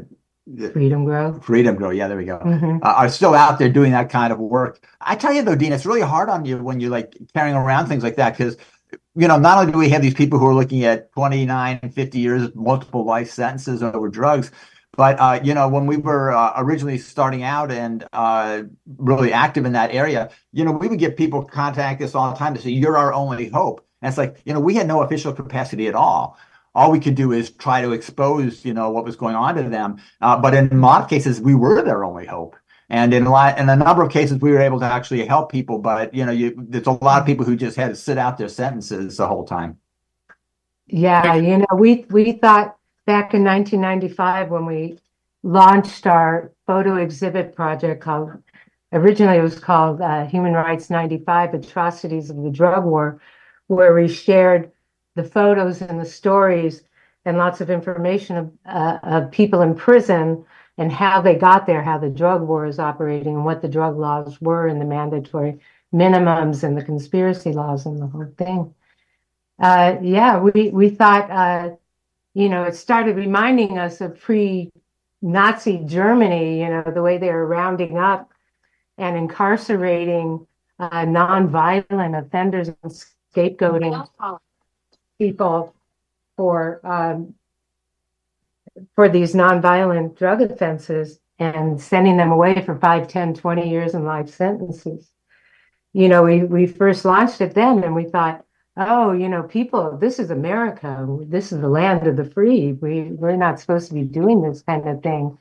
Freedom 0.72 1.04
Grow. 1.04 1.38
Freedom 1.40 1.76
Grow, 1.76 1.90
yeah, 1.90 2.08
there 2.08 2.16
we 2.16 2.24
go. 2.24 2.38
Mm-hmm. 2.38 2.78
are 2.82 3.08
still 3.08 3.34
out 3.34 3.58
there 3.58 3.68
doing 3.68 3.92
that 3.92 4.10
kind 4.10 4.32
of 4.32 4.38
work. 4.38 4.86
I 5.00 5.14
tell 5.14 5.32
you 5.32 5.42
though, 5.42 5.54
Dean, 5.54 5.72
it's 5.72 5.86
really 5.86 6.00
hard 6.00 6.28
on 6.28 6.44
you 6.44 6.58
when 6.58 6.80
you're 6.80 6.90
like 6.90 7.16
carrying 7.34 7.56
around 7.56 7.86
things 7.86 8.02
like 8.02 8.16
that 8.16 8.36
because 8.36 8.56
you 9.14 9.26
know, 9.26 9.36
not 9.36 9.58
only 9.58 9.72
do 9.72 9.78
we 9.78 9.88
have 9.90 10.00
these 10.00 10.14
people 10.14 10.38
who 10.38 10.46
are 10.46 10.54
looking 10.54 10.84
at 10.84 11.12
29, 11.12 11.90
50 11.90 12.18
years, 12.18 12.54
multiple 12.54 13.04
life 13.04 13.30
sentences 13.30 13.82
over 13.82 14.08
drugs, 14.08 14.52
but 14.96 15.20
uh, 15.20 15.40
you 15.42 15.54
know, 15.54 15.68
when 15.68 15.86
we 15.86 15.96
were 15.96 16.32
uh, 16.32 16.54
originally 16.56 16.98
starting 16.98 17.42
out 17.42 17.70
and 17.70 18.06
uh, 18.12 18.62
really 18.96 19.32
active 19.32 19.64
in 19.64 19.72
that 19.72 19.92
area, 19.92 20.30
you 20.52 20.64
know, 20.64 20.72
we 20.72 20.88
would 20.88 20.98
get 20.98 21.16
people 21.16 21.44
contact 21.44 22.02
us 22.02 22.14
all 22.14 22.30
the 22.32 22.36
time 22.36 22.54
to 22.54 22.60
say, 22.60 22.70
"You're 22.70 22.96
our 22.96 23.12
only 23.12 23.48
hope." 23.48 23.86
And 24.02 24.08
it's 24.08 24.18
like, 24.18 24.40
you 24.44 24.52
know, 24.52 24.60
we 24.60 24.74
had 24.74 24.86
no 24.86 25.02
official 25.02 25.32
capacity 25.32 25.88
at 25.88 25.94
all. 25.94 26.38
All 26.74 26.90
we 26.90 27.00
could 27.00 27.14
do 27.14 27.32
is 27.32 27.50
try 27.50 27.82
to 27.82 27.92
expose, 27.92 28.64
you 28.64 28.72
know, 28.72 28.90
what 28.90 29.04
was 29.04 29.16
going 29.16 29.34
on 29.34 29.56
to 29.56 29.64
them. 29.64 29.98
Uh, 30.20 30.36
but 30.36 30.54
in 30.54 30.72
a 30.72 30.76
lot 30.76 31.02
of 31.02 31.10
cases, 31.10 31.40
we 31.40 31.54
were 31.54 31.82
their 31.82 32.04
only 32.04 32.26
hope. 32.26 32.56
And 32.90 33.12
in 33.12 33.26
a 33.26 33.30
lot, 33.30 33.58
in 33.58 33.68
a 33.68 33.76
number 33.76 34.02
of 34.02 34.10
cases, 34.10 34.38
we 34.38 34.50
were 34.50 34.60
able 34.60 34.80
to 34.80 34.86
actually 34.86 35.26
help 35.26 35.52
people. 35.52 35.78
But 35.78 36.14
you 36.14 36.24
know, 36.24 36.32
you, 36.32 36.54
there's 36.56 36.86
a 36.86 36.92
lot 36.92 37.20
of 37.20 37.26
people 37.26 37.44
who 37.44 37.56
just 37.56 37.76
had 37.76 37.88
to 37.88 37.96
sit 37.96 38.16
out 38.16 38.38
their 38.38 38.48
sentences 38.48 39.18
the 39.18 39.26
whole 39.26 39.44
time. 39.44 39.78
Yeah, 40.86 41.34
you 41.34 41.58
know, 41.58 41.76
we 41.76 42.06
we 42.08 42.32
thought 42.32 42.77
back 43.08 43.32
in 43.32 43.42
1995 43.42 44.50
when 44.50 44.66
we 44.66 44.98
launched 45.42 46.06
our 46.06 46.52
photo 46.66 46.96
exhibit 46.96 47.56
project 47.56 48.02
called 48.02 48.30
originally 48.92 49.38
it 49.38 49.42
was 49.42 49.58
called 49.58 50.02
uh, 50.02 50.26
Human 50.26 50.52
Rights 50.52 50.90
95 50.90 51.54
Atrocities 51.54 52.28
of 52.28 52.42
the 52.42 52.50
Drug 52.50 52.84
War, 52.84 53.18
where 53.66 53.94
we 53.94 54.08
shared 54.08 54.72
the 55.14 55.24
photos 55.24 55.80
and 55.80 55.98
the 55.98 56.04
stories 56.04 56.82
and 57.24 57.38
lots 57.38 57.62
of 57.62 57.70
information 57.70 58.36
of, 58.36 58.52
uh, 58.66 58.98
of 59.02 59.30
people 59.30 59.62
in 59.62 59.74
prison 59.74 60.44
and 60.76 60.92
how 60.92 61.22
they 61.22 61.34
got 61.34 61.66
there, 61.66 61.82
how 61.82 61.96
the 61.96 62.10
drug 62.10 62.42
war 62.42 62.66
is 62.66 62.78
operating, 62.78 63.36
and 63.36 63.44
what 63.46 63.62
the 63.62 63.68
drug 63.68 63.96
laws 63.96 64.38
were, 64.42 64.66
and 64.66 64.82
the 64.82 64.84
mandatory 64.84 65.58
minimums, 65.94 66.62
and 66.62 66.76
the 66.76 66.84
conspiracy 66.84 67.52
laws, 67.54 67.86
and 67.86 68.02
the 68.02 68.06
whole 68.06 68.30
thing. 68.36 68.74
Uh, 69.58 69.96
yeah, 70.02 70.38
we 70.38 70.68
we 70.68 70.90
thought 70.90 71.30
uh, 71.30 71.70
you 72.34 72.48
know, 72.48 72.64
it 72.64 72.76
started 72.76 73.16
reminding 73.16 73.78
us 73.78 74.00
of 74.00 74.20
pre 74.20 74.70
Nazi 75.20 75.82
Germany, 75.84 76.60
you 76.60 76.68
know, 76.68 76.82
the 76.82 77.02
way 77.02 77.18
they 77.18 77.30
were 77.30 77.46
rounding 77.46 77.98
up 77.98 78.30
and 78.96 79.16
incarcerating 79.16 80.46
uh, 80.78 81.04
nonviolent 81.04 82.18
offenders 82.18 82.68
and 82.68 82.92
scapegoating 83.34 84.06
people 85.18 85.74
for 86.36 86.80
um, 86.86 87.34
for 88.94 89.08
these 89.08 89.34
nonviolent 89.34 90.16
drug 90.16 90.40
offenses 90.40 91.18
and 91.40 91.80
sending 91.80 92.16
them 92.16 92.30
away 92.30 92.62
for 92.62 92.78
5 92.78 93.08
10 93.08 93.34
20 93.34 93.68
years 93.68 93.94
in 93.94 94.04
life 94.04 94.28
sentences. 94.28 95.10
You 95.92 96.08
know 96.08 96.22
we 96.22 96.44
we 96.44 96.66
first 96.66 97.04
launched 97.04 97.40
it 97.40 97.54
then 97.54 97.82
and 97.82 97.94
we 97.94 98.04
thought 98.04 98.44
oh, 98.78 99.12
you 99.12 99.28
know, 99.28 99.42
people, 99.42 99.98
this 99.98 100.18
is 100.18 100.30
America. 100.30 101.06
This 101.26 101.52
is 101.52 101.60
the 101.60 101.68
land 101.68 102.06
of 102.06 102.16
the 102.16 102.24
free. 102.24 102.72
We 102.72 103.02
we're 103.10 103.36
not 103.36 103.60
supposed 103.60 103.88
to 103.88 103.94
be 103.94 104.04
doing 104.04 104.42
this 104.42 104.62
kind 104.62 104.88
of 104.88 105.02
thing. 105.02 105.36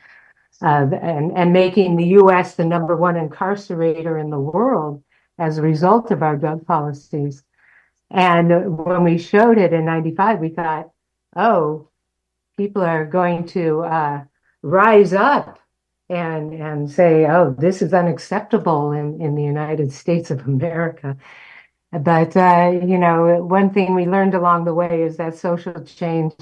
Uh, 0.59 0.87
and, 1.03 1.37
and 1.37 1.53
making 1.53 1.95
the 1.97 2.17
US 2.19 2.55
the 2.55 2.65
number 2.65 2.97
one 2.97 3.13
incarcerator 3.13 4.19
in 4.19 4.31
the 4.31 4.39
world 4.39 5.03
as 5.37 5.57
a 5.57 5.61
result 5.61 6.09
of 6.09 6.23
our 6.23 6.35
drug 6.35 6.65
policies. 6.65 7.43
And 8.09 8.77
when 8.77 9.03
we 9.03 9.19
showed 9.19 9.59
it 9.59 9.71
in 9.71 9.85
95, 9.85 10.39
we 10.39 10.49
thought, 10.49 10.89
oh, 11.35 11.89
people 12.57 12.81
are 12.81 13.05
going 13.05 13.45
to 13.49 13.81
uh, 13.81 14.23
rise 14.63 15.13
up 15.13 15.59
and, 16.09 16.53
and 16.53 16.89
say, 16.89 17.27
oh, 17.27 17.55
this 17.59 17.83
is 17.83 17.93
unacceptable 17.93 18.93
in, 18.93 19.21
in 19.21 19.35
the 19.35 19.43
United 19.43 19.91
States 19.91 20.31
of 20.31 20.47
America. 20.47 21.17
But, 21.91 22.35
uh, 22.35 22.79
you 22.85 22.97
know, 22.97 23.43
one 23.43 23.73
thing 23.73 23.95
we 23.95 24.05
learned 24.05 24.35
along 24.35 24.65
the 24.65 24.73
way 24.73 25.03
is 25.03 25.17
that 25.17 25.35
social 25.35 25.83
change 25.83 26.33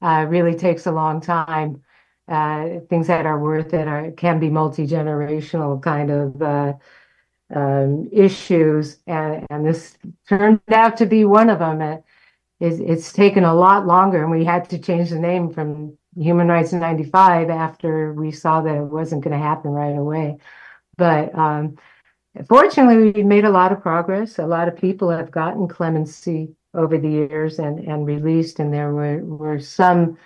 uh, 0.00 0.26
really 0.28 0.54
takes 0.54 0.86
a 0.86 0.92
long 0.92 1.20
time. 1.20 1.82
Uh, 2.26 2.80
things 2.90 3.06
that 3.06 3.26
are 3.26 3.38
worth 3.38 3.72
it 3.72 3.88
are, 3.88 4.10
can 4.12 4.38
be 4.38 4.50
multi 4.50 4.86
generational 4.86 5.80
kind 5.82 6.10
of 6.10 6.42
uh, 6.42 6.74
um, 7.54 8.08
issues, 8.12 8.98
and, 9.06 9.46
and, 9.48 9.66
this 9.66 9.96
turned 10.28 10.60
out 10.70 10.98
to 10.98 11.06
be 11.06 11.24
one 11.24 11.48
of 11.48 11.58
them. 11.58 11.80
it's, 12.60 12.78
it's 12.78 13.12
taken 13.14 13.44
a 13.44 13.54
lot 13.54 13.86
longer, 13.86 14.22
and 14.22 14.30
we 14.30 14.44
had 14.44 14.68
to 14.68 14.78
change 14.78 15.08
the 15.08 15.18
name 15.18 15.50
from 15.50 15.96
Human 16.16 16.48
Rights 16.48 16.74
in 16.74 16.80
95 16.80 17.48
after 17.48 18.12
we 18.12 18.30
saw 18.30 18.60
that 18.60 18.76
it 18.76 18.82
wasn't 18.82 19.24
going 19.24 19.36
to 19.36 19.42
happen 19.42 19.70
right 19.70 19.96
away. 19.96 20.36
But 20.98 21.34
um, 21.34 21.76
fortunately, 22.46 23.12
we've 23.12 23.26
made 23.26 23.44
a 23.44 23.50
lot 23.50 23.72
of 23.72 23.82
progress. 23.82 24.38
A 24.38 24.46
lot 24.46 24.68
of 24.68 24.76
people 24.76 25.10
have 25.10 25.30
gotten 25.30 25.68
clemency 25.68 26.54
over 26.74 26.98
the 26.98 27.08
years 27.08 27.58
and, 27.58 27.80
and 27.80 28.06
released, 28.06 28.60
and 28.60 28.72
there 28.72 28.92
were, 28.92 29.24
were 29.24 29.58
some 29.58 30.18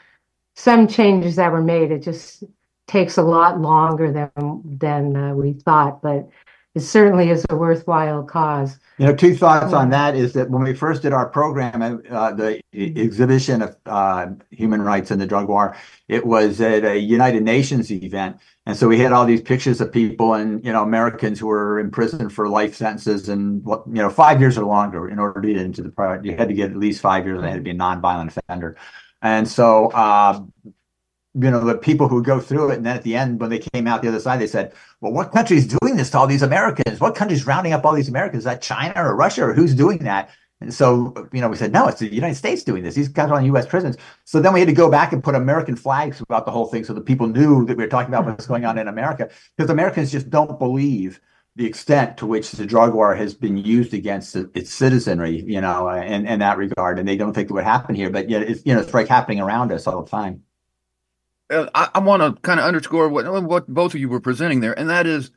some 0.55 0.87
changes 0.87 1.37
that 1.37 1.51
were 1.51 1.63
made. 1.63 1.91
It 1.91 2.03
just 2.03 2.45
takes 2.87 3.17
a 3.17 3.23
lot 3.23 3.61
longer 3.61 4.13
than 4.13 4.63
than 4.65 5.17
uh, 5.17 5.35
we 5.35 5.55
thought, 5.55 6.03
but 6.03 6.29
it 6.75 6.81
certainly 6.81 7.29
is 7.29 7.45
a 7.51 7.57
worthwhile 7.57 8.23
cause. 8.23 8.79
You 8.97 9.07
know, 9.07 9.15
two 9.15 9.37
thoughts 9.37 9.75
on 9.75 9.91
that 9.91 10.15
is 10.15 10.33
that 10.33 10.51
when 10.51 10.63
we 10.63 10.75
first 10.75 11.03
did 11.03 11.13
our 11.13 11.29
program, 11.29 12.03
uh, 12.11 12.33
the 12.33 12.63
exhibition 12.75 13.61
of 13.61 13.77
uh, 13.85 14.29
human 14.51 14.81
rights 14.81 15.11
in 15.11 15.19
the 15.19 15.27
drug 15.27 15.49
war, 15.49 15.77
it 16.09 16.25
was 16.25 16.61
at 16.63 16.85
a 16.85 16.99
United 16.99 17.43
Nations 17.43 17.91
event, 17.91 18.39
and 18.67 18.77
so 18.77 18.87
we 18.89 18.99
had 18.99 19.13
all 19.13 19.25
these 19.25 19.41
pictures 19.41 19.81
of 19.81 19.93
people 19.93 20.35
and 20.35 20.65
you 20.65 20.73
know 20.73 20.83
Americans 20.83 21.41
who 21.41 21.47
were 21.47 21.81
in 21.81 21.91
prison 21.91 22.29
for 22.29 22.49
life 22.49 22.75
sentences 22.75 23.29
and 23.29 23.65
what 23.65 23.83
you 23.87 23.95
know 23.95 24.11
five 24.11 24.41
years 24.41 24.57
or 24.57 24.65
longer 24.65 25.09
in 25.09 25.19
order 25.19 25.41
to 25.41 25.49
get 25.49 25.63
into 25.63 25.83
the 25.83 25.91
project. 25.91 26.25
You 26.25 26.37
had 26.37 26.49
to 26.49 26.55
get 26.55 26.71
at 26.71 26.77
least 26.77 27.01
five 27.01 27.25
years, 27.27 27.39
and 27.39 27.47
they 27.47 27.51
had 27.51 27.57
to 27.57 27.63
be 27.63 27.71
a 27.71 27.75
nonviolent 27.75 28.37
offender. 28.37 28.77
And 29.21 29.49
so 29.49 29.89
uh, 29.93 30.41
you 31.35 31.51
know, 31.51 31.65
the 31.65 31.77
people 31.77 32.09
who 32.09 32.23
go 32.23 32.41
through 32.41 32.71
it. 32.71 32.77
And 32.77 32.87
then 32.87 32.97
at 32.97 33.05
the 33.05 33.17
end, 33.17 33.41
when 33.41 33.49
they 33.49 33.59
came 33.59 33.87
out 33.87 34.03
the 34.03 34.09
other 34.09 34.21
side, 34.21 34.41
they 34.41 34.47
said, 34.47 34.73
well, 35.01 35.13
what 35.13 35.33
country 35.33 35.57
is 35.57 35.67
doing 35.67 35.97
this 35.97 36.11
to 36.11 36.19
all 36.19 36.27
these 36.27 36.43
Americans? 36.43 37.01
What 37.01 37.15
country 37.15 37.37
is 37.37 37.47
rounding 37.47 37.73
up 37.73 37.85
all 37.85 37.95
these 37.95 38.09
Americans? 38.09 38.41
Is 38.41 38.45
that 38.45 38.61
China 38.61 38.95
or 38.97 39.17
Russia 39.17 39.45
or 39.45 39.55
who's 39.55 39.75
doing 39.75 39.99
that? 40.01 40.31
And 40.63 40.75
so, 40.75 41.29
you 41.33 41.41
know, 41.41 41.49
we 41.49 41.57
said, 41.57 41.73
no, 41.73 41.87
it's 41.89 42.01
the 42.01 42.13
United 42.13 42.37
States 42.37 42.63
doing 42.63 42.83
this. 42.83 42.95
These 42.95 43.09
guys 43.09 43.31
are 43.31 43.37
on 43.37 43.45
U.S. 43.47 43.67
prisons. 43.67 43.97
So 44.25 44.41
then 44.41 44.53
we 44.53 44.61
had 44.61 44.69
to 44.69 44.75
go 44.75 44.91
back 44.91 45.13
and 45.13 45.23
put 45.23 45.35
American 45.35 45.77
flags 45.77 46.19
throughout 46.19 46.47
the 46.47 46.53
whole 46.53 46.67
thing 46.67 46.85
so 46.85 46.95
that 46.95 47.07
people 47.07 47.27
knew 47.27 47.65
that 47.67 47.77
we 47.77 47.85
were 47.85 47.91
talking 47.91 48.13
about 48.13 48.27
what's 48.27 48.47
going 48.47 48.65
on 48.65 48.79
in 48.79 48.89
America. 48.89 49.29
Because 49.57 49.71
Americans 49.71 50.13
just 50.13 50.31
don't 50.31 50.59
believe 50.59 51.21
the 51.57 51.67
extent 51.67 52.17
to 52.17 52.27
which 52.27 52.51
the 52.53 52.65
drug 52.65 52.95
war 52.95 53.15
has 53.15 53.35
been 53.35 53.59
used 53.59 53.93
against 53.93 54.35
its 54.35 54.73
citizenry, 54.73 55.43
you 55.43 55.61
know, 55.61 55.89
in, 55.89 56.27
in 56.27 56.39
that 56.39 56.57
regard. 56.57 56.99
And 56.99 57.07
they 57.07 57.17
don't 57.17 57.35
think 57.35 57.51
it 57.51 57.53
would 57.53 57.65
happen 57.65 57.95
here. 57.95 58.09
But 58.09 58.31
yet, 58.31 58.43
it's, 58.43 58.63
you 58.65 58.75
know, 58.75 58.81
it's 58.81 58.95
like 58.95 59.09
happening 59.09 59.41
around 59.41 59.71
us 59.73 59.87
all 59.87 60.03
the 60.03 60.11
time. 60.11 60.43
Uh, 61.51 61.69
I, 61.75 61.91
I 61.97 61.99
want 61.99 62.23
to 62.23 62.41
kind 62.41 62.59
of 62.59 62.67
underscore 62.67 63.09
what 63.09 63.31
what 63.45 63.69
both 63.69 63.95
of 63.95 64.01
you 64.01 64.09
were 64.09 64.21
presenting 64.21 64.61
there, 64.61 64.79
and 64.79 64.89
that 64.89 65.07
is 65.07 65.31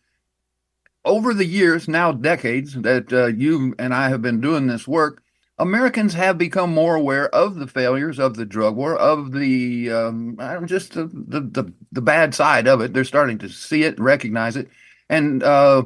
over 1.06 1.34
the 1.34 1.46
years, 1.46 1.88
now 1.88 2.12
decades, 2.12 2.74
that 2.82 3.14
uh, 3.14 3.28
you 3.28 3.76
and 3.80 3.94
I 3.94 4.10
have 4.10 4.22
been 4.22 4.42
doing 4.42 4.68
this 4.68 4.88
work. 4.88 5.22
Americans 5.58 6.14
have 6.16 6.38
become 6.38 6.74
more 6.74 6.96
aware 6.96 7.34
of 7.34 7.56
the 7.56 7.68
failures 7.68 8.20
of 8.20 8.36
the 8.36 8.46
drug 8.46 8.76
war, 8.76 8.98
of 8.98 9.32
the 9.32 9.90
um, 9.90 10.38
just 10.66 10.94
the, 10.94 11.06
the, 11.06 11.72
the 11.94 12.02
bad 12.02 12.36
side 12.36 12.68
of 12.68 12.82
it. 12.82 12.94
They're 12.94 13.06
starting 13.06 13.38
to 13.38 13.50
see 13.50 13.84
it, 13.84 13.98
recognize 13.98 14.58
it, 14.58 14.68
and 15.10 15.42
uh, 15.44 15.84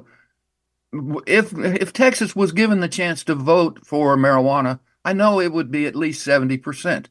if 1.28 1.54
if 1.56 1.94
Texas 1.94 2.36
was 2.36 2.52
given 2.52 2.80
the 2.80 2.88
chance 2.88 3.24
to 3.26 3.36
vote 3.36 3.86
for 3.86 4.18
marijuana, 4.18 4.80
I 5.06 5.14
know 5.14 5.40
it 5.40 5.54
would 5.54 5.70
be 5.70 5.86
at 5.86 5.96
least 5.96 6.24
seventy 6.24 6.58
percent 6.58 7.10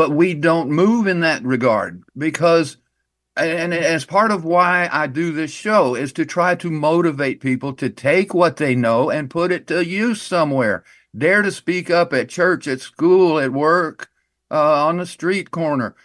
but 0.00 0.12
we 0.12 0.32
don't 0.32 0.70
move 0.70 1.06
in 1.06 1.20
that 1.20 1.42
regard 1.42 2.02
because 2.16 2.78
and 3.40 3.74
as 3.74 4.04
part 4.04 4.30
of 4.30 4.44
why 4.44 4.88
I 4.92 5.06
do 5.06 5.32
this 5.32 5.50
show 5.50 5.94
is 5.94 6.12
to 6.14 6.24
try 6.24 6.54
to 6.56 6.70
motivate 6.70 7.40
people 7.40 7.72
to 7.74 7.88
take 7.88 8.34
what 8.34 8.56
they 8.56 8.74
know 8.74 9.10
and 9.10 9.30
put 9.30 9.52
it 9.52 9.66
to 9.68 9.84
use 9.84 10.20
somewhere. 10.20 10.84
Dare 11.16 11.42
to 11.42 11.50
speak 11.50 11.90
up 11.90 12.12
at 12.12 12.28
church, 12.28 12.68
at 12.68 12.80
school, 12.80 13.38
at 13.38 13.52
work, 13.52 14.10
uh, 14.50 14.86
on 14.86 14.98
the 14.98 15.06
street 15.06 15.50
corner. 15.50 15.96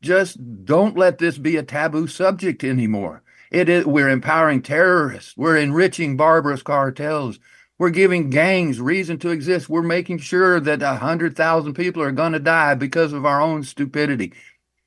Just 0.00 0.64
don't 0.64 0.96
let 0.96 1.18
this 1.18 1.38
be 1.38 1.56
a 1.56 1.62
taboo 1.62 2.06
subject 2.06 2.64
anymore. 2.64 3.22
It 3.50 3.68
is, 3.68 3.86
we're 3.86 4.08
empowering 4.08 4.62
terrorists. 4.62 5.36
We're 5.36 5.56
enriching 5.56 6.16
barbarous 6.16 6.62
cartels. 6.62 7.38
We're 7.78 7.90
giving 7.90 8.30
gangs 8.30 8.80
reason 8.80 9.18
to 9.18 9.30
exist. 9.30 9.68
We're 9.68 9.82
making 9.82 10.18
sure 10.18 10.60
that 10.60 10.82
a 10.82 10.96
hundred 10.96 11.36
thousand 11.36 11.74
people 11.74 12.02
are 12.02 12.12
going 12.12 12.32
to 12.32 12.38
die 12.38 12.74
because 12.74 13.12
of 13.12 13.26
our 13.26 13.40
own 13.40 13.64
stupidity, 13.64 14.32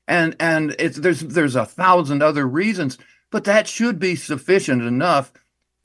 and 0.08 0.34
and 0.40 0.74
it's 0.78 0.98
there's 0.98 1.20
there's 1.20 1.54
a 1.54 1.66
thousand 1.66 2.22
other 2.22 2.48
reasons, 2.48 2.98
but 3.30 3.44
that 3.44 3.68
should 3.68 3.98
be 3.98 4.16
sufficient 4.16 4.82
enough 4.82 5.32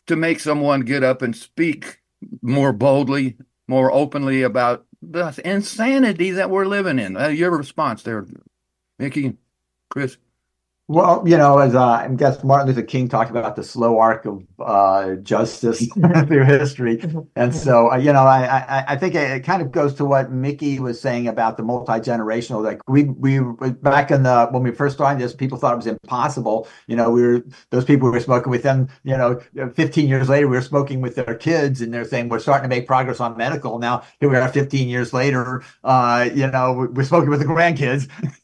to 0.07 0.15
make 0.15 0.39
someone 0.39 0.81
get 0.81 1.03
up 1.03 1.21
and 1.21 1.35
speak 1.35 2.01
more 2.41 2.73
boldly, 2.73 3.37
more 3.67 3.91
openly 3.91 4.41
about 4.41 4.85
the 5.01 5.39
insanity 5.43 6.31
that 6.31 6.49
we're 6.49 6.65
living 6.65 6.97
in. 6.99 7.17
Uh, 7.17 7.27
your 7.27 7.55
response 7.55 8.03
there, 8.03 8.25
Mikki, 8.97 9.35
Chris. 9.89 10.17
Well, 10.89 11.23
you 11.25 11.37
know, 11.37 11.59
as 11.59 11.75
uh, 11.75 11.81
I 11.81 12.09
guess 12.09 12.43
Martin 12.43 12.67
Luther 12.67 12.81
King 12.85 13.07
talked 13.07 13.31
about 13.31 13.55
the 13.55 13.63
slow 13.63 13.99
arc 13.99 14.25
of 14.25 14.43
uh, 14.59 15.15
justice 15.15 15.87
through 16.27 16.43
history, 16.43 17.01
and 17.37 17.55
so 17.55 17.89
uh, 17.89 17.95
you 17.95 18.11
know, 18.11 18.23
I, 18.23 18.43
I, 18.43 18.85
I 18.89 18.95
think 18.97 19.15
it, 19.15 19.31
it, 19.31 19.39
kind 19.45 19.61
of 19.61 19.71
goes 19.71 19.93
to 19.95 20.05
what 20.05 20.29
Mikki 20.29 20.79
was 20.79 20.99
saying 20.99 21.29
about 21.29 21.55
the 21.55 21.63
multi 21.63 21.93
generational. 21.93 22.61
Like 22.61 22.81
we 22.85 23.05
we 23.05 23.39
back 23.81 24.11
in 24.11 24.23
the 24.23 24.47
when 24.51 24.61
we 24.61 24.71
first 24.71 24.95
started 24.95 25.23
this, 25.23 25.33
people 25.33 25.57
thought 25.57 25.71
it 25.71 25.77
was 25.77 25.87
impossible. 25.87 26.67
You 26.87 26.97
know, 26.97 27.11
we 27.11 27.21
were 27.21 27.45
those 27.69 27.85
people 27.85 28.09
we 28.09 28.15
were 28.15 28.19
smoking 28.19 28.51
with 28.51 28.63
them. 28.63 28.89
You 29.05 29.15
know, 29.15 29.41
15 29.75 30.09
years 30.09 30.27
later, 30.27 30.49
we 30.49 30.57
were 30.57 30.61
smoking 30.61 30.99
with 30.99 31.15
their 31.15 31.35
kids, 31.35 31.79
and 31.79 31.93
they're 31.93 32.03
saying 32.03 32.27
we're 32.27 32.39
starting 32.39 32.69
to 32.69 32.75
make 32.75 32.87
progress 32.87 33.21
on 33.21 33.37
medical. 33.37 33.79
Now 33.79 34.03
here 34.19 34.29
we 34.29 34.35
are, 34.35 34.49
15 34.49 34.89
years 34.89 35.13
later. 35.13 35.63
Uh, 35.81 36.29
you 36.35 36.47
know, 36.47 36.89
we're 36.91 37.05
smoking 37.05 37.29
with 37.29 37.39
the 37.39 37.45
grandkids. 37.45 38.09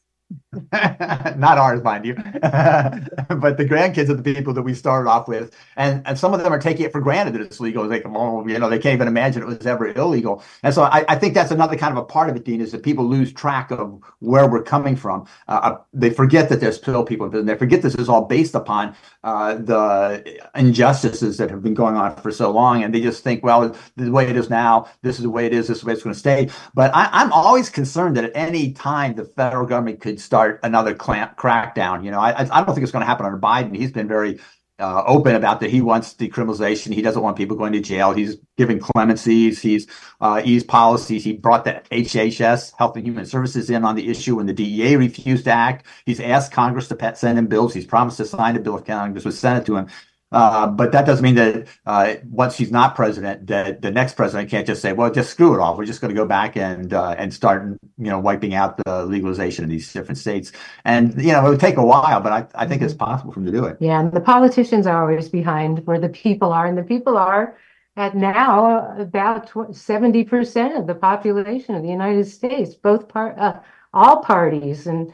not 0.72 1.60
ours, 1.60 1.84
mind 1.84 2.06
you, 2.06 2.16
but 2.42 3.58
the 3.58 3.68
grandkids 3.70 4.10
of 4.10 4.24
the 4.24 4.34
people 4.34 4.52
that 4.52 4.64
we 4.64 4.74
started 4.74 5.08
off 5.08 5.28
with, 5.28 5.56
and 5.76 6.02
and 6.08 6.18
some 6.18 6.34
of 6.34 6.42
them 6.42 6.52
are 6.52 6.60
taking 6.60 6.88
it 6.88 6.92
for 6.92 7.00
granted 7.02 7.36
that 7.36 7.42
it's 7.42 7.60
legal. 7.60 7.88
They, 7.88 8.02
oh, 8.04 8.48
you 8.48 8.58
know, 8.58 8.68
they 8.68 8.80
can't 8.80 8.96
even 8.96 9.08
imagine 9.08 9.44
it 9.44 9.46
was 9.46 9.68
ever 9.68 9.90
illegal. 9.90 10.44
And 10.64 10.74
so 10.74 10.84
I, 10.84 11.06
I 11.08 11.18
think 11.18 11.36
that's 11.36 11.52
another 11.52 11.78
kind 11.78 11.96
of 11.96 12.00
a 12.00 12.06
part 12.06 12.32
of 12.32 12.36
it, 12.36 12.46
Dean, 12.46 12.62
is 12.62 12.72
that 12.72 12.82
people 12.82 13.06
lose 13.06 13.32
track 13.32 13.70
of 13.70 14.02
where 14.20 14.50
we're 14.50 14.64
coming 14.64 14.96
from. 14.96 15.28
Uh, 15.48 15.60
uh 15.62 15.78
they 15.94 16.10
forget 16.10 16.50
that 16.50 16.60
there's 16.62 16.78
still 16.78 17.04
people 17.04 17.34
in. 17.36 17.46
They 17.46 17.56
forget 17.56 17.84
this 17.84 17.96
is 17.96 18.10
all 18.10 18.26
based 18.26 18.56
upon 18.56 18.96
uh, 19.24 19.54
the 19.54 20.42
injustices 20.56 21.38
that 21.38 21.52
have 21.52 21.62
been 21.62 21.76
going 21.76 21.96
on 21.96 22.16
for 22.16 22.32
so 22.32 22.50
long, 22.50 22.84
and 22.84 22.92
they 22.92 23.02
just 23.02 23.24
think, 23.24 23.44
well, 23.44 23.76
the 23.98 24.10
way 24.10 24.28
it 24.28 24.36
is 24.36 24.50
now, 24.50 24.90
this 25.04 25.18
is 25.18 25.24
the 25.24 25.30
way 25.30 25.46
it 25.46 25.54
is, 25.54 25.68
this 25.68 25.78
is 25.78 25.84
the 25.84 25.88
way 25.88 25.94
it's 25.94 26.02
going 26.02 26.14
to 26.16 26.20
stay. 26.20 26.50
But 26.74 26.90
I, 26.96 27.08
I'm 27.12 27.32
always 27.32 27.70
concerned 27.70 28.18
that 28.18 28.24
at 28.24 28.32
any 28.34 28.72
time 28.72 29.14
the 29.14 29.26
federal 29.26 29.68
government 29.68 30.02
could 30.02 30.20
start 30.20 30.38
another 30.63 30.93
clamp, 30.93 31.38
crackdown. 31.38 32.04
You 32.04 32.12
know, 32.12 32.19
I, 32.19 32.41
I 32.41 32.63
don't 32.63 32.73
think 32.73 32.84
it's 32.84 32.91
going 32.91 33.02
to 33.02 33.08
happen 33.08 33.25
under 33.25 33.38
Biden. 33.38 33.75
He's 33.75 33.91
been 33.91 34.08
very 34.08 34.39
uh, 34.80 35.04
open 35.06 35.36
about 35.36 35.60
that. 35.60 35.69
He 35.69 35.82
wants 35.82 36.13
decriminalization. 36.13 36.93
He 36.93 37.02
doesn't 37.02 37.21
want 37.21 37.38
people 37.38 37.58
going 37.58 37.73
to 37.73 37.82
jail. 37.82 38.13
He's 38.13 38.38
giving 38.58 38.80
clemencies. 38.80 39.60
He's 39.60 39.88
uh, 40.21 40.41
eased 40.43 40.67
policies. 40.67 41.23
He 41.23 41.34
brought 41.34 41.65
the 41.65 41.82
HHS, 41.91 42.73
Health 42.78 42.95
and 42.95 43.06
Human 43.06 43.25
Services, 43.25 43.69
in 43.69 43.84
on 43.84 43.95
the 43.95 44.10
issue 44.10 44.38
when 44.38 44.45
the 44.45 44.54
DEA 44.54 44.95
refused 44.95 45.45
to 45.45 45.52
act. 45.52 45.86
He's 46.06 46.19
asked 46.19 46.52
Congress 46.52 46.88
to 46.88 47.15
send 47.15 47.38
him 47.38 47.47
bills. 47.47 47.73
He's 47.73 47.86
promised 47.86 48.17
to 48.17 48.25
sign 48.25 48.56
a 48.56 48.60
bill 48.60 48.78
if 48.78 48.86
Congress 48.86 49.25
was 49.25 49.38
sent 49.38 49.63
it 49.63 49.65
to 49.65 49.75
him. 49.75 49.88
Uh, 50.32 50.68
but 50.68 50.92
that 50.92 51.08
doesn't 51.08 51.24
mean 51.24 51.36
that 51.36 51.68
uh, 51.88 52.13
once 52.30 52.56
he's 52.56 52.72
not 52.72 52.96
president, 52.96 53.48
that 53.48 53.82
the 53.82 53.89
next 53.89 54.13
president 54.13 54.50
can't 54.50 54.68
just 54.68 54.80
say, 54.80 54.94
"Well, 54.94 55.12
just 55.12 55.32
screw 55.32 55.56
it 55.56 55.60
all. 55.60 55.76
We're 55.76 55.86
just 55.86 56.02
going 56.02 56.13
to 56.13 56.20
go 56.20 56.28
back 56.28 56.56
and 56.56 56.94
uh, 56.94 57.15
and 57.18 57.34
start, 57.34 57.63
you 57.98 58.10
know, 58.12 58.20
wiping 58.20 58.54
out 58.54 58.78
the 58.86 59.06
legalization 59.06 59.63
in 59.63 59.72
these 59.72 59.92
different 59.92 60.20
states." 60.20 60.52
And 60.86 61.20
you 61.20 61.32
know, 61.32 61.48
it 61.48 61.50
would 61.50 61.60
take 61.60 61.78
a 61.78 61.86
while, 61.86 62.22
but 62.22 62.32
I, 62.32 62.63
I 62.63 62.68
think 62.68 62.84
it's 62.84 62.94
possible 62.94 63.32
for 63.34 63.39
him 63.39 63.48
to 63.48 63.52
do 63.52 63.65
it. 63.65 63.78
Yeah, 63.80 64.00
and 64.00 64.12
the 64.12 64.22
politicians 64.22 64.86
are 64.86 65.02
always 65.02 65.30
behind 65.30 65.86
where 65.88 66.00
the 66.00 66.10
people 66.10 66.54
are, 66.54 66.68
and 66.68 66.78
the 66.78 66.84
people 66.84 67.18
are 67.18 67.58
at 67.98 68.15
now 68.15 68.96
about 69.00 69.52
seventy 69.76 70.24
percent 70.24 70.78
of 70.78 70.86
the 70.86 70.96
population 70.96 71.74
of 71.74 71.82
the 71.82 71.89
United 71.89 72.26
States. 72.28 72.76
Both 72.76 73.08
part, 73.08 73.36
uh, 73.39 73.62
all 73.96 74.22
parties, 74.22 74.86
and 74.86 75.12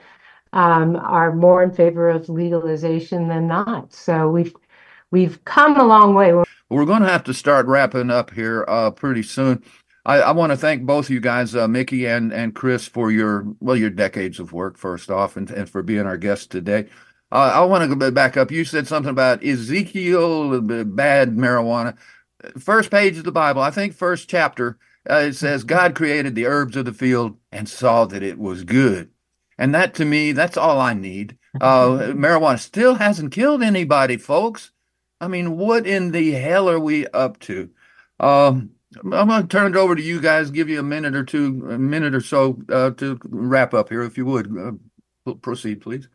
um, 0.52 0.98
are 0.98 1.34
more 1.34 1.64
in 1.64 1.72
favor 1.72 2.10
of 2.10 2.28
legalization 2.28 3.30
than 3.30 3.48
not. 3.48 3.94
So 3.94 4.30
we've 4.30 4.54
we've 5.12 5.44
come 5.46 5.78
a 5.80 5.84
long 5.84 6.14
way. 6.14 6.34
We're 6.70 6.86
going 6.86 7.02
to 7.02 7.10
have 7.10 7.24
to 7.26 7.34
start 7.34 7.68
wrapping 7.68 8.10
up 8.10 8.32
here 8.32 8.66
uh, 8.68 8.92
pretty 8.92 9.24
soon. 9.24 9.64
I, 10.06 10.18
I 10.18 10.32
want 10.32 10.52
to 10.52 10.58
thank 10.58 10.84
both 10.84 11.06
of 11.06 11.10
you 11.12 11.20
guys, 11.20 11.56
uh, 11.56 11.68
Mikki 11.68 12.06
and, 12.06 12.32
and 12.32 12.54
Chris, 12.54 12.88
for 12.88 13.12
your 13.12 13.46
well 13.60 13.76
your 13.76 13.90
decades 13.90 14.40
of 14.40 14.54
work 14.54 14.78
first 14.78 15.10
off, 15.10 15.36
and, 15.36 15.50
and 15.50 15.70
for 15.70 15.82
being 15.82 16.06
our 16.06 16.18
guest 16.18 16.52
today. 16.52 16.88
Uh, 17.32 17.52
I 17.56 17.62
want 17.62 17.90
to 17.90 17.96
go 17.96 18.12
back 18.12 18.38
up. 18.38 18.52
You 18.52 18.66
said 18.66 18.88
something 18.88 19.10
about 19.10 19.44
Ezekiel, 19.44 20.62
bad 20.62 21.36
marijuana. 21.36 21.98
First 22.60 22.92
page 22.92 23.18
of 23.18 23.24
the 23.24 23.32
Bible, 23.32 23.62
I 23.62 23.72
think 23.72 23.94
first 23.94 24.30
chapter, 24.30 24.78
uh, 25.10 25.16
it 25.16 25.34
says 25.34 25.64
God 25.64 25.96
created 25.96 26.36
the 26.36 26.46
herbs 26.46 26.76
of 26.76 26.86
the 26.86 26.94
field 26.94 27.38
and 27.52 27.68
saw 27.68 28.06
that 28.06 28.22
it 28.22 28.38
was 28.38 28.64
good. 28.64 29.10
And 29.58 29.74
that 29.74 29.96
to 29.96 30.06
me, 30.06 30.34
that's 30.34 30.58
all 30.58 30.80
I 30.80 30.94
need. 30.94 31.38
Uh, 31.60 31.88
marijuana 32.14 32.60
still 32.60 32.96
hasn't 32.96 33.32
killed 33.32 33.64
anybody, 33.64 34.18
folks. 34.18 34.72
I 35.26 35.28
mean, 35.28 35.58
what 35.58 35.88
in 35.88 36.12
the 36.12 36.34
hell 36.34 36.70
are 36.70 36.80
we 36.80 37.08
up 37.08 37.40
to? 37.40 37.68
Um, 38.20 38.70
I'm 39.12 39.28
going 39.28 39.42
to 39.42 39.48
turn 39.48 39.74
it 39.74 39.76
over 39.76 39.96
to 39.96 40.02
you 40.02 40.22
guys. 40.22 40.52
Give 40.52 40.70
you 40.70 40.80
a 40.80 40.84
minute 40.84 41.16
or 41.16 41.24
two, 41.24 41.68
a 41.68 41.80
minute 41.80 42.14
or 42.14 42.22
so 42.22 42.62
uh, 42.72 42.92
to 42.92 43.20
wrap 43.24 43.74
up 43.74 43.90
here, 43.90 44.04
if 44.04 44.20
you 44.20 44.26
would. 44.28 44.56
Uh, 44.56 45.34
proceed, 45.42 45.82
please. 45.82 46.08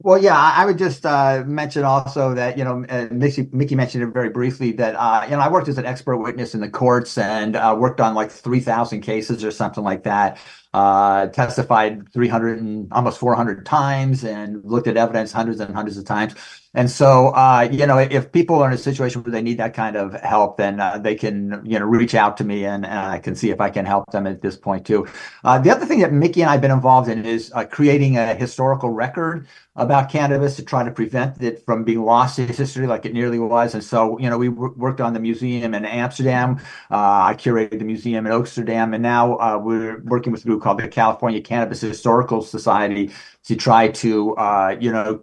Well, 0.00 0.18
yeah, 0.18 0.36
I 0.36 0.64
would 0.64 0.78
just 0.78 1.04
uh, 1.04 1.42
mention 1.46 1.84
also 1.84 2.34
that 2.34 2.56
you 2.56 2.64
know 2.64 2.84
uh, 2.88 3.08
Mikki, 3.10 3.48
Mikki 3.52 3.74
mentioned 3.74 4.04
it 4.04 4.12
very 4.12 4.30
briefly 4.30 4.72
that 4.72 4.94
uh, 4.94 5.24
you 5.24 5.30
know 5.32 5.40
I 5.40 5.50
worked 5.50 5.68
as 5.68 5.78
an 5.78 5.86
expert 5.86 6.16
witness 6.16 6.54
in 6.54 6.60
the 6.60 6.68
courts 6.68 7.16
and 7.18 7.56
uh, 7.56 7.76
worked 7.78 8.00
on 8.00 8.14
like 8.14 8.30
three 8.30 8.60
thousand 8.60 9.02
cases 9.02 9.44
or 9.44 9.50
something 9.50 9.84
like 9.84 10.02
that. 10.04 10.38
Uh, 10.74 11.28
testified 11.28 12.06
300 12.12 12.60
and 12.60 12.92
almost 12.92 13.18
400 13.18 13.64
times 13.64 14.24
and 14.24 14.62
looked 14.62 14.86
at 14.86 14.98
evidence 14.98 15.32
hundreds 15.32 15.58
and 15.58 15.74
hundreds 15.74 15.96
of 15.96 16.04
times. 16.04 16.34
And 16.76 16.90
so, 16.90 17.28
uh, 17.28 17.66
you 17.72 17.86
know, 17.86 17.96
if 17.96 18.30
people 18.32 18.56
are 18.56 18.68
in 18.68 18.74
a 18.74 18.78
situation 18.78 19.22
where 19.22 19.32
they 19.32 19.40
need 19.40 19.56
that 19.56 19.72
kind 19.72 19.96
of 19.96 20.12
help, 20.20 20.58
then 20.58 20.78
uh, 20.78 20.98
they 20.98 21.14
can, 21.14 21.62
you 21.64 21.78
know, 21.78 21.86
reach 21.86 22.14
out 22.14 22.36
to 22.36 22.44
me 22.44 22.66
and, 22.66 22.84
I 22.86 23.18
can 23.18 23.34
see 23.34 23.50
if 23.50 23.62
I 23.62 23.70
can 23.70 23.86
help 23.86 24.12
them 24.12 24.26
at 24.26 24.42
this 24.42 24.56
point 24.58 24.86
too. 24.86 25.06
Uh, 25.42 25.58
the 25.58 25.70
other 25.70 25.86
thing 25.86 26.00
that 26.00 26.12
Mikki 26.12 26.42
and 26.42 26.50
I 26.50 26.52
have 26.52 26.60
been 26.60 26.70
involved 26.70 27.08
in 27.08 27.24
is 27.24 27.50
uh, 27.54 27.64
creating 27.64 28.18
a 28.18 28.34
historical 28.34 28.90
record 28.90 29.46
about 29.74 30.10
cannabis 30.10 30.56
to 30.56 30.64
try 30.64 30.84
to 30.84 30.90
prevent 30.90 31.42
it 31.42 31.64
from 31.64 31.82
being 31.82 32.02
lost 32.04 32.36
to 32.36 32.46
history 32.46 32.86
like 32.86 33.06
it 33.06 33.14
nearly 33.14 33.38
was. 33.38 33.72
And 33.74 33.82
so, 33.82 34.18
you 34.18 34.28
know, 34.28 34.36
we 34.36 34.48
w- 34.48 34.74
worked 34.76 35.00
on 35.00 35.14
the 35.14 35.20
museum 35.20 35.72
in 35.72 35.86
Amsterdam. 35.86 36.58
Uh, 36.90 37.30
I 37.30 37.34
curated 37.38 37.78
the 37.78 37.84
museum 37.84 38.26
in 38.26 38.32
Amsterdam, 38.32 38.92
and 38.92 39.02
now 39.02 39.36
uh, 39.38 39.58
we're 39.58 40.02
working 40.04 40.30
with 40.30 40.44
a 40.44 40.46
group 40.46 40.62
called 40.62 40.78
the 40.78 40.88
California 40.88 41.40
Cannabis 41.40 41.80
Historical 41.80 42.42
Society 42.42 43.10
to 43.44 43.56
try 43.56 43.88
to, 43.88 44.34
you 44.80 44.92
know, 44.92 45.22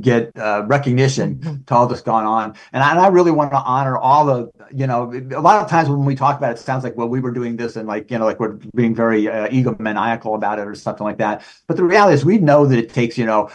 get 0.00 0.36
uh, 0.36 0.64
recognition 0.66 1.36
mm-hmm. 1.36 1.62
to 1.64 1.74
all 1.74 1.86
that's 1.86 2.02
gone 2.02 2.24
on. 2.24 2.54
And 2.74 2.82
I, 2.82 2.90
and 2.90 3.00
I, 3.00 3.08
really 3.08 3.30
want 3.30 3.52
to 3.52 3.58
honor 3.58 3.96
all 3.96 4.26
the, 4.26 4.50
you 4.70 4.86
know, 4.86 5.10
a 5.34 5.40
lot 5.40 5.62
of 5.62 5.68
times 5.70 5.88
when 5.88 6.04
we 6.04 6.14
talk 6.14 6.36
about 6.36 6.50
it, 6.50 6.58
it 6.58 6.62
sounds 6.62 6.84
like, 6.84 6.94
well, 6.96 7.08
we 7.08 7.20
were 7.20 7.30
doing 7.30 7.56
this 7.56 7.76
and 7.76 7.88
like, 7.88 8.10
you 8.10 8.18
know, 8.18 8.26
like 8.26 8.38
we're 8.38 8.58
being 8.74 8.94
very 8.94 9.28
uh, 9.28 9.48
egomaniacal 9.48 10.34
about 10.34 10.58
it 10.58 10.66
or 10.66 10.74
something 10.74 11.04
like 11.04 11.16
that. 11.18 11.42
But 11.68 11.78
the 11.78 11.84
reality 11.84 12.14
is 12.14 12.24
we 12.24 12.36
know 12.36 12.66
that 12.66 12.78
it 12.78 12.92
takes, 12.92 13.16
you 13.16 13.24
know, 13.24 13.50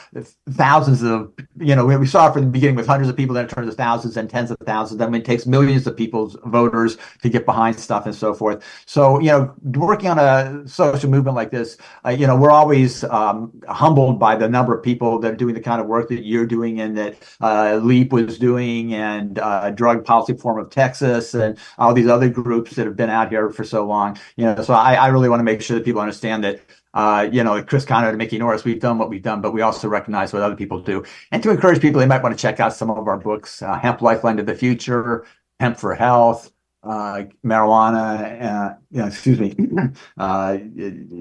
thousands 0.49 1.03
of, 1.03 1.32
you 1.60 1.75
know, 1.75 1.86
we 1.86 2.08
saw 2.08 2.30
it 2.30 2.34
from 2.34 2.45
the 2.45 2.51
beginning 2.51 2.75
with 2.75 2.88
hundreds 2.88 3.10
of 3.10 3.15
people, 3.15 3.36
then 3.36 3.45
it 3.45 3.51
turns 3.51 3.69
to 3.69 3.75
thousands 3.75 4.17
and 4.17 4.27
tens 4.27 4.49
of 4.49 4.58
thousands. 4.65 4.99
I 5.01 5.08
mean, 5.08 5.21
it 5.21 5.25
takes 5.25 5.45
millions 5.45 5.86
of 5.86 5.95
people's 5.95 6.36
voters 6.45 6.97
to 7.21 7.30
get 7.30 7.45
behind 7.45 7.80
stuff 7.80 8.08
and 8.08 8.15
so 8.15 8.34
forth. 8.34 8.63
So, 8.88 9.19
you 9.19 9.27
know, 9.27 9.53
working 9.63 10.10
on 10.10 10.17
a 10.17 10.67
social 10.67 11.12
movement 11.12 11.36
like 11.36 11.51
this, 11.51 11.77
uh, 12.06 12.10
you 12.10 12.25
know, 12.25 12.36
we're 12.36 12.51
always 12.51 13.03
um, 13.03 13.51
humbled 13.67 14.19
by 14.19 14.36
the 14.36 14.49
number 14.49 14.75
of 14.75 14.84
people 14.84 15.19
that 15.19 15.32
are 15.32 15.36
doing 15.36 15.53
the 15.53 15.62
kind 15.62 15.80
of 15.80 15.86
work 15.86 16.07
that 16.10 16.26
you're 16.26 16.46
doing 16.46 16.80
and 16.80 16.98
that 16.98 17.15
uh, 17.41 17.80
LEAP 17.82 18.12
was 18.12 18.38
doing 18.38 18.93
and 18.93 19.39
uh, 19.39 19.70
Drug 19.72 20.06
Policy 20.06 20.34
Forum 20.34 20.65
of 20.65 20.72
Texas 20.72 21.34
and 21.34 21.58
all 21.78 21.93
these 21.93 22.08
other 22.08 22.30
groups 22.30 22.76
that 22.76 22.86
have 22.86 22.96
been 22.96 23.10
out 23.10 23.30
here 23.30 23.50
for 23.50 23.63
so 23.63 23.86
long. 23.86 24.17
You 24.36 24.46
know, 24.46 24.63
so 24.63 24.74
I, 24.74 24.96
I 24.96 25.08
really 25.08 25.30
want 25.30 25.39
to 25.39 25.43
make 25.46 25.62
sure 25.62 25.78
that 25.78 25.86
people 25.86 26.02
understand 26.02 26.43
that 26.43 26.62
uh, 26.93 27.30
you 27.32 27.43
know, 27.43 27.62
Chris 27.62 27.86
Conrad 27.86 28.10
and 28.10 28.17
Mikki 28.17 28.39
Norris, 28.39 28.63
we've 28.63 28.80
done 28.80 28.98
what 28.98 29.10
we've 29.10 29.22
done, 29.22 29.39
but 29.39 29.54
we 29.54 29.62
also 29.62 29.88
recognize 29.88 30.34
what 30.34 30.41
other 30.41 30.56
people 30.56 30.82
do. 30.82 31.04
And 31.32 31.43
to 31.43 31.52
encourage 31.52 31.80
people, 31.80 32.00
they 32.00 32.08
might 32.08 32.24
want 32.24 32.36
to 32.36 32.41
check 32.41 32.60
out 32.60 32.74
some 32.74 32.89
of 32.89 33.08
our 33.08 33.17
books, 33.17 33.62
uh, 33.62 33.78
Hemp 33.78 34.02
Lifeline 34.02 34.38
to 34.38 34.43
the 34.43 34.56
Future, 34.56 35.24
Hemp 35.60 35.78
for 35.78 35.93
Health, 35.93 36.52
marijuana, 36.85 38.41
uh, 38.41 38.75
you 38.91 38.99
know, 38.99 39.07
excuse 39.07 39.39
me, 39.39 39.55
uh, 40.17 40.57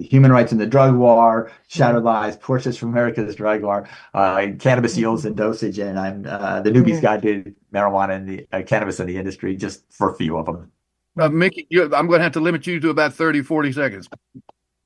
human 0.00 0.30
rights 0.30 0.52
in 0.52 0.58
the 0.58 0.66
drug 0.66 0.94
war, 0.94 1.50
shattered 1.68 2.04
lives, 2.04 2.36
portraits 2.36 2.76
from 2.76 2.90
America's 2.90 3.34
drug 3.36 3.62
war, 3.62 3.88
uh, 4.14 4.46
cannabis 4.58 4.96
yields 4.96 5.24
and 5.24 5.36
dosage, 5.36 5.78
and 5.78 5.98
I'm 5.98 6.26
uh, 6.28 6.60
the 6.60 6.70
newbie's 6.70 7.00
guide 7.00 7.22
to 7.22 7.54
marijuana 7.72 8.16
and 8.16 8.28
the 8.28 8.46
uh, 8.52 8.62
cannabis 8.62 9.00
in 9.00 9.06
the 9.06 9.16
industry, 9.16 9.56
just 9.56 9.84
for 9.90 10.10
a 10.10 10.16
few 10.16 10.36
of 10.36 10.46
them. 10.46 10.70
Mikki, 11.16 11.66
you, 11.70 11.84
I'm 11.84 12.06
going 12.06 12.18
to 12.18 12.24
have 12.24 12.32
to 12.32 12.40
limit 12.40 12.66
you 12.66 12.78
to 12.80 12.90
about 12.90 13.14
30, 13.14 13.42
40 13.42 13.72
seconds. 13.72 14.08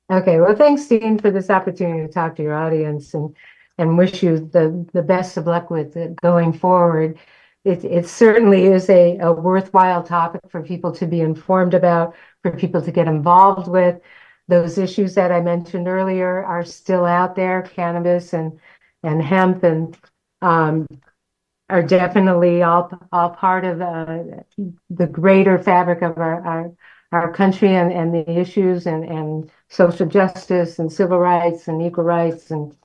Okay, 0.09 0.39
well, 0.39 0.55
thanks, 0.55 0.85
Dean, 0.87 1.19
for 1.19 1.29
this 1.29 1.49
opportunity 1.49 2.05
to 2.05 2.11
talk 2.11 2.35
to 2.37 2.43
your 2.43 2.55
audience 2.55 3.13
and 3.13 3.35
and 3.77 3.97
wish 3.97 4.21
you 4.21 4.39
the 4.51 4.85
the 4.93 5.01
best 5.01 5.37
of 5.37 5.47
luck 5.47 5.69
with 5.69 5.95
it 5.95 6.19
going 6.21 6.53
forward 6.53 7.17
it, 7.63 7.83
it 7.83 8.07
certainly 8.07 8.65
is 8.65 8.89
a, 8.89 9.17
a 9.19 9.31
worthwhile 9.31 10.03
topic 10.03 10.41
for 10.49 10.63
people 10.63 10.91
to 10.93 11.05
be 11.05 11.21
informed 11.21 11.73
about, 11.73 12.15
for 12.41 12.51
people 12.51 12.81
to 12.81 12.91
get 12.91 13.07
involved 13.07 13.67
with. 13.67 13.99
Those 14.47 14.77
issues 14.77 15.15
that 15.15 15.31
I 15.31 15.41
mentioned 15.41 15.87
earlier 15.87 16.43
are 16.43 16.65
still 16.65 17.05
out 17.05 17.35
there, 17.35 17.61
cannabis 17.61 18.33
and 18.33 18.59
and 19.03 19.21
hemp, 19.21 19.63
and 19.63 19.97
um, 20.41 20.87
are 21.69 21.83
definitely 21.83 22.63
all 22.63 22.91
all 23.11 23.29
part 23.29 23.63
of 23.63 23.81
uh, 23.81 24.23
the 24.89 25.07
greater 25.07 25.57
fabric 25.57 26.01
of 26.01 26.17
our 26.17 26.45
our, 26.45 26.71
our 27.11 27.33
country 27.33 27.75
and, 27.75 27.91
and 27.93 28.13
the 28.13 28.29
issues 28.29 28.87
and, 28.87 29.05
and 29.05 29.51
social 29.69 30.07
justice 30.07 30.79
and 30.79 30.91
civil 30.91 31.19
rights 31.19 31.67
and 31.67 31.81
equal 31.81 32.03
rights 32.03 32.51
and 32.51 32.75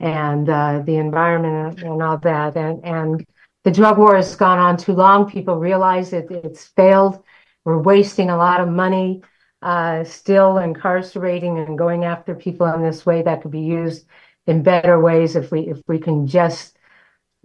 and 0.00 0.48
uh, 0.48 0.82
the 0.84 0.96
environment 0.96 1.80
and, 1.82 2.02
all 2.02 2.18
that 2.18 2.56
and 2.56 2.84
and 2.84 3.24
the 3.64 3.70
drug 3.70 3.98
war 3.98 4.14
has 4.14 4.36
gone 4.36 4.58
on 4.58 4.76
too 4.76 4.92
long. 4.92 5.28
People 5.28 5.56
realize 5.56 6.12
it, 6.12 6.30
it's 6.30 6.66
failed. 6.66 7.22
We're 7.64 7.78
wasting 7.78 8.30
a 8.30 8.36
lot 8.36 8.60
of 8.60 8.68
money, 8.68 9.22
uh, 9.62 10.04
still 10.04 10.58
incarcerating 10.58 11.58
and 11.58 11.78
going 11.78 12.04
after 12.04 12.34
people 12.34 12.66
in 12.66 12.82
this 12.82 13.06
way 13.06 13.22
that 13.22 13.42
could 13.42 13.50
be 13.50 13.60
used 13.60 14.06
in 14.46 14.62
better 14.62 15.00
ways 15.00 15.36
if 15.36 15.50
we 15.50 15.60
if 15.60 15.80
we 15.88 15.98
can 15.98 16.26
just 16.26 16.76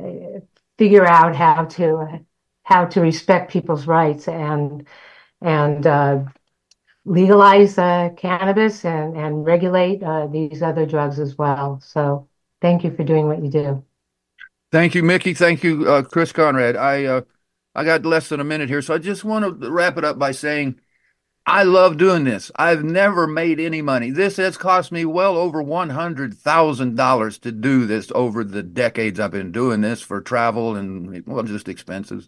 uh, 0.04 0.42
figure 0.78 1.06
out 1.06 1.36
how 1.36 1.66
to 1.66 2.20
how 2.64 2.86
to 2.86 3.02
respect 3.02 3.52
people's 3.52 3.88
rights 3.88 4.28
and 4.28 4.86
and 5.42 5.88
uh, 5.88 6.24
legalize 7.06 7.78
uh, 7.78 8.10
cannabis 8.18 8.84
and 8.84 9.16
and 9.16 9.46
regulate 9.46 10.02
these 10.32 10.62
other 10.62 10.86
drugs 10.86 11.20
as 11.20 11.38
well. 11.38 11.80
So 11.82 12.28
thank 12.62 12.84
you 12.84 12.92
for 12.96 13.04
doing 13.06 13.28
what 13.28 13.42
you 13.42 13.50
do. 13.50 13.86
Thank 14.72 14.94
you, 14.96 15.04
Mikki. 15.04 15.34
Thank 15.34 15.64
you, 15.64 15.88
uh, 15.90 16.04
Chris 16.04 16.32
Conrad. 16.32 16.76
I 16.76 17.06
uh, 17.06 17.22
I 17.74 17.84
got 17.84 18.06
less 18.06 18.30
than 18.30 18.40
a 18.40 18.44
minute 18.44 18.70
here, 18.70 18.82
so 18.82 18.94
I 18.94 19.00
just 19.00 19.24
want 19.24 19.62
to 19.62 19.72
wrap 19.72 19.98
it 19.98 20.06
up 20.06 20.20
by 20.20 20.32
saying 20.32 20.80
I 21.46 21.64
love 21.64 21.98
doing 21.98 22.24
this. 22.24 22.52
I've 22.56 22.84
never 22.84 23.26
made 23.26 23.60
any 23.60 23.82
money. 23.82 24.12
This 24.12 24.38
has 24.38 24.58
cost 24.58 24.92
me 24.92 25.06
well 25.06 25.38
over 25.38 25.64
one 25.64 25.90
hundred 25.90 26.36
thousand 26.36 26.96
dollars 26.96 27.40
to 27.40 27.52
do 27.52 27.88
this 27.88 28.12
over 28.14 28.44
the 28.44 28.62
decades 28.62 29.20
I've 29.20 29.32
been 29.32 29.52
doing 29.52 29.82
this 29.82 30.02
for 30.02 30.22
travel 30.22 30.76
and 30.76 31.26
well, 31.26 31.44
just 31.44 31.68
expenses, 31.68 32.28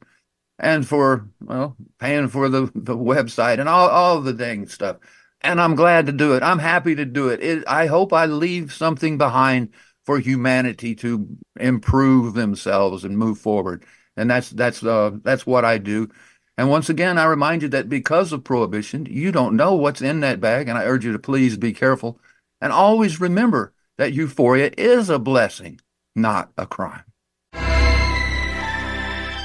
and 0.57 0.87
for 0.87 1.27
well, 1.41 1.75
paying 1.99 2.27
for 2.27 2.49
the 2.49 2.71
the 2.73 2.97
website 2.97 3.59
and 3.59 3.69
all 3.69 3.89
all 3.89 4.21
the 4.21 4.33
dang 4.33 4.67
stuff. 4.67 4.97
And 5.41 5.61
I'm 5.61 5.75
glad 5.75 6.07
to 6.07 6.11
do 6.11 6.33
it. 6.33 6.43
I'm 6.43 6.59
happy 6.59 6.95
to 6.95 7.05
do 7.05 7.29
it. 7.29 7.43
it 7.43 7.63
I 7.67 7.87
hope 7.87 8.13
I 8.13 8.25
leave 8.25 8.73
something 8.73 9.17
behind 9.17 9.69
for 10.11 10.19
humanity 10.19 10.93
to 10.93 11.25
improve 11.57 12.33
themselves 12.33 13.05
and 13.05 13.17
move 13.17 13.37
forward. 13.37 13.85
And 14.17 14.29
that's 14.29 14.49
that's 14.49 14.83
uh, 14.83 15.11
that's 15.23 15.45
what 15.45 15.63
I 15.63 15.77
do. 15.77 16.09
And 16.57 16.69
once 16.69 16.89
again, 16.89 17.17
I 17.17 17.23
remind 17.23 17.61
you 17.61 17.69
that 17.69 17.87
because 17.87 18.33
of 18.33 18.43
prohibition, 18.43 19.05
you 19.05 19.31
don't 19.31 19.55
know 19.55 19.73
what's 19.73 20.01
in 20.01 20.19
that 20.19 20.41
bag, 20.41 20.67
and 20.67 20.77
I 20.77 20.83
urge 20.83 21.05
you 21.05 21.13
to 21.13 21.19
please 21.19 21.55
be 21.55 21.71
careful 21.71 22.19
and 22.59 22.73
always 22.73 23.21
remember 23.21 23.71
that 23.97 24.11
euphoria 24.11 24.71
is 24.77 25.09
a 25.09 25.17
blessing, 25.17 25.79
not 26.13 26.51
a 26.57 26.67
crime. 26.67 27.05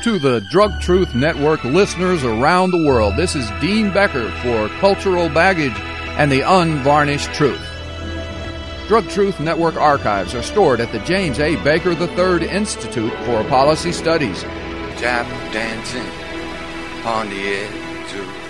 To 0.03 0.19
the 0.19 0.45
Drug 0.51 0.81
Truth 0.81 1.15
Network 1.15 1.63
listeners 1.63 2.25
around 2.25 2.73
the 2.73 2.85
world, 2.85 3.15
this 3.17 3.37
is 3.37 3.49
Dean 3.61 3.93
Becker 3.93 4.33
for 4.43 4.69
Cultural 4.81 5.29
Baggage 5.29 5.79
and 6.19 6.31
the 6.31 6.41
Unvarnished 6.41 7.33
Truth. 7.35 7.76
Drug 8.89 9.09
Truth 9.09 9.41
Network 9.41 9.75
archives 9.75 10.33
are 10.33 10.43
stored 10.43 10.81
at 10.81 10.93
the 10.93 11.01
James 11.01 11.41
A. 11.41 11.57
Baker 11.65 11.91
III 11.91 12.49
Institute 12.49 13.13
for 13.25 13.43
Policy 13.49 13.91
Studies. 13.91 14.43
Tap 14.97 15.27
dancing 15.53 16.07
on 17.05 17.29
the 17.29 17.49
edge 17.49 18.15
of 18.15 18.47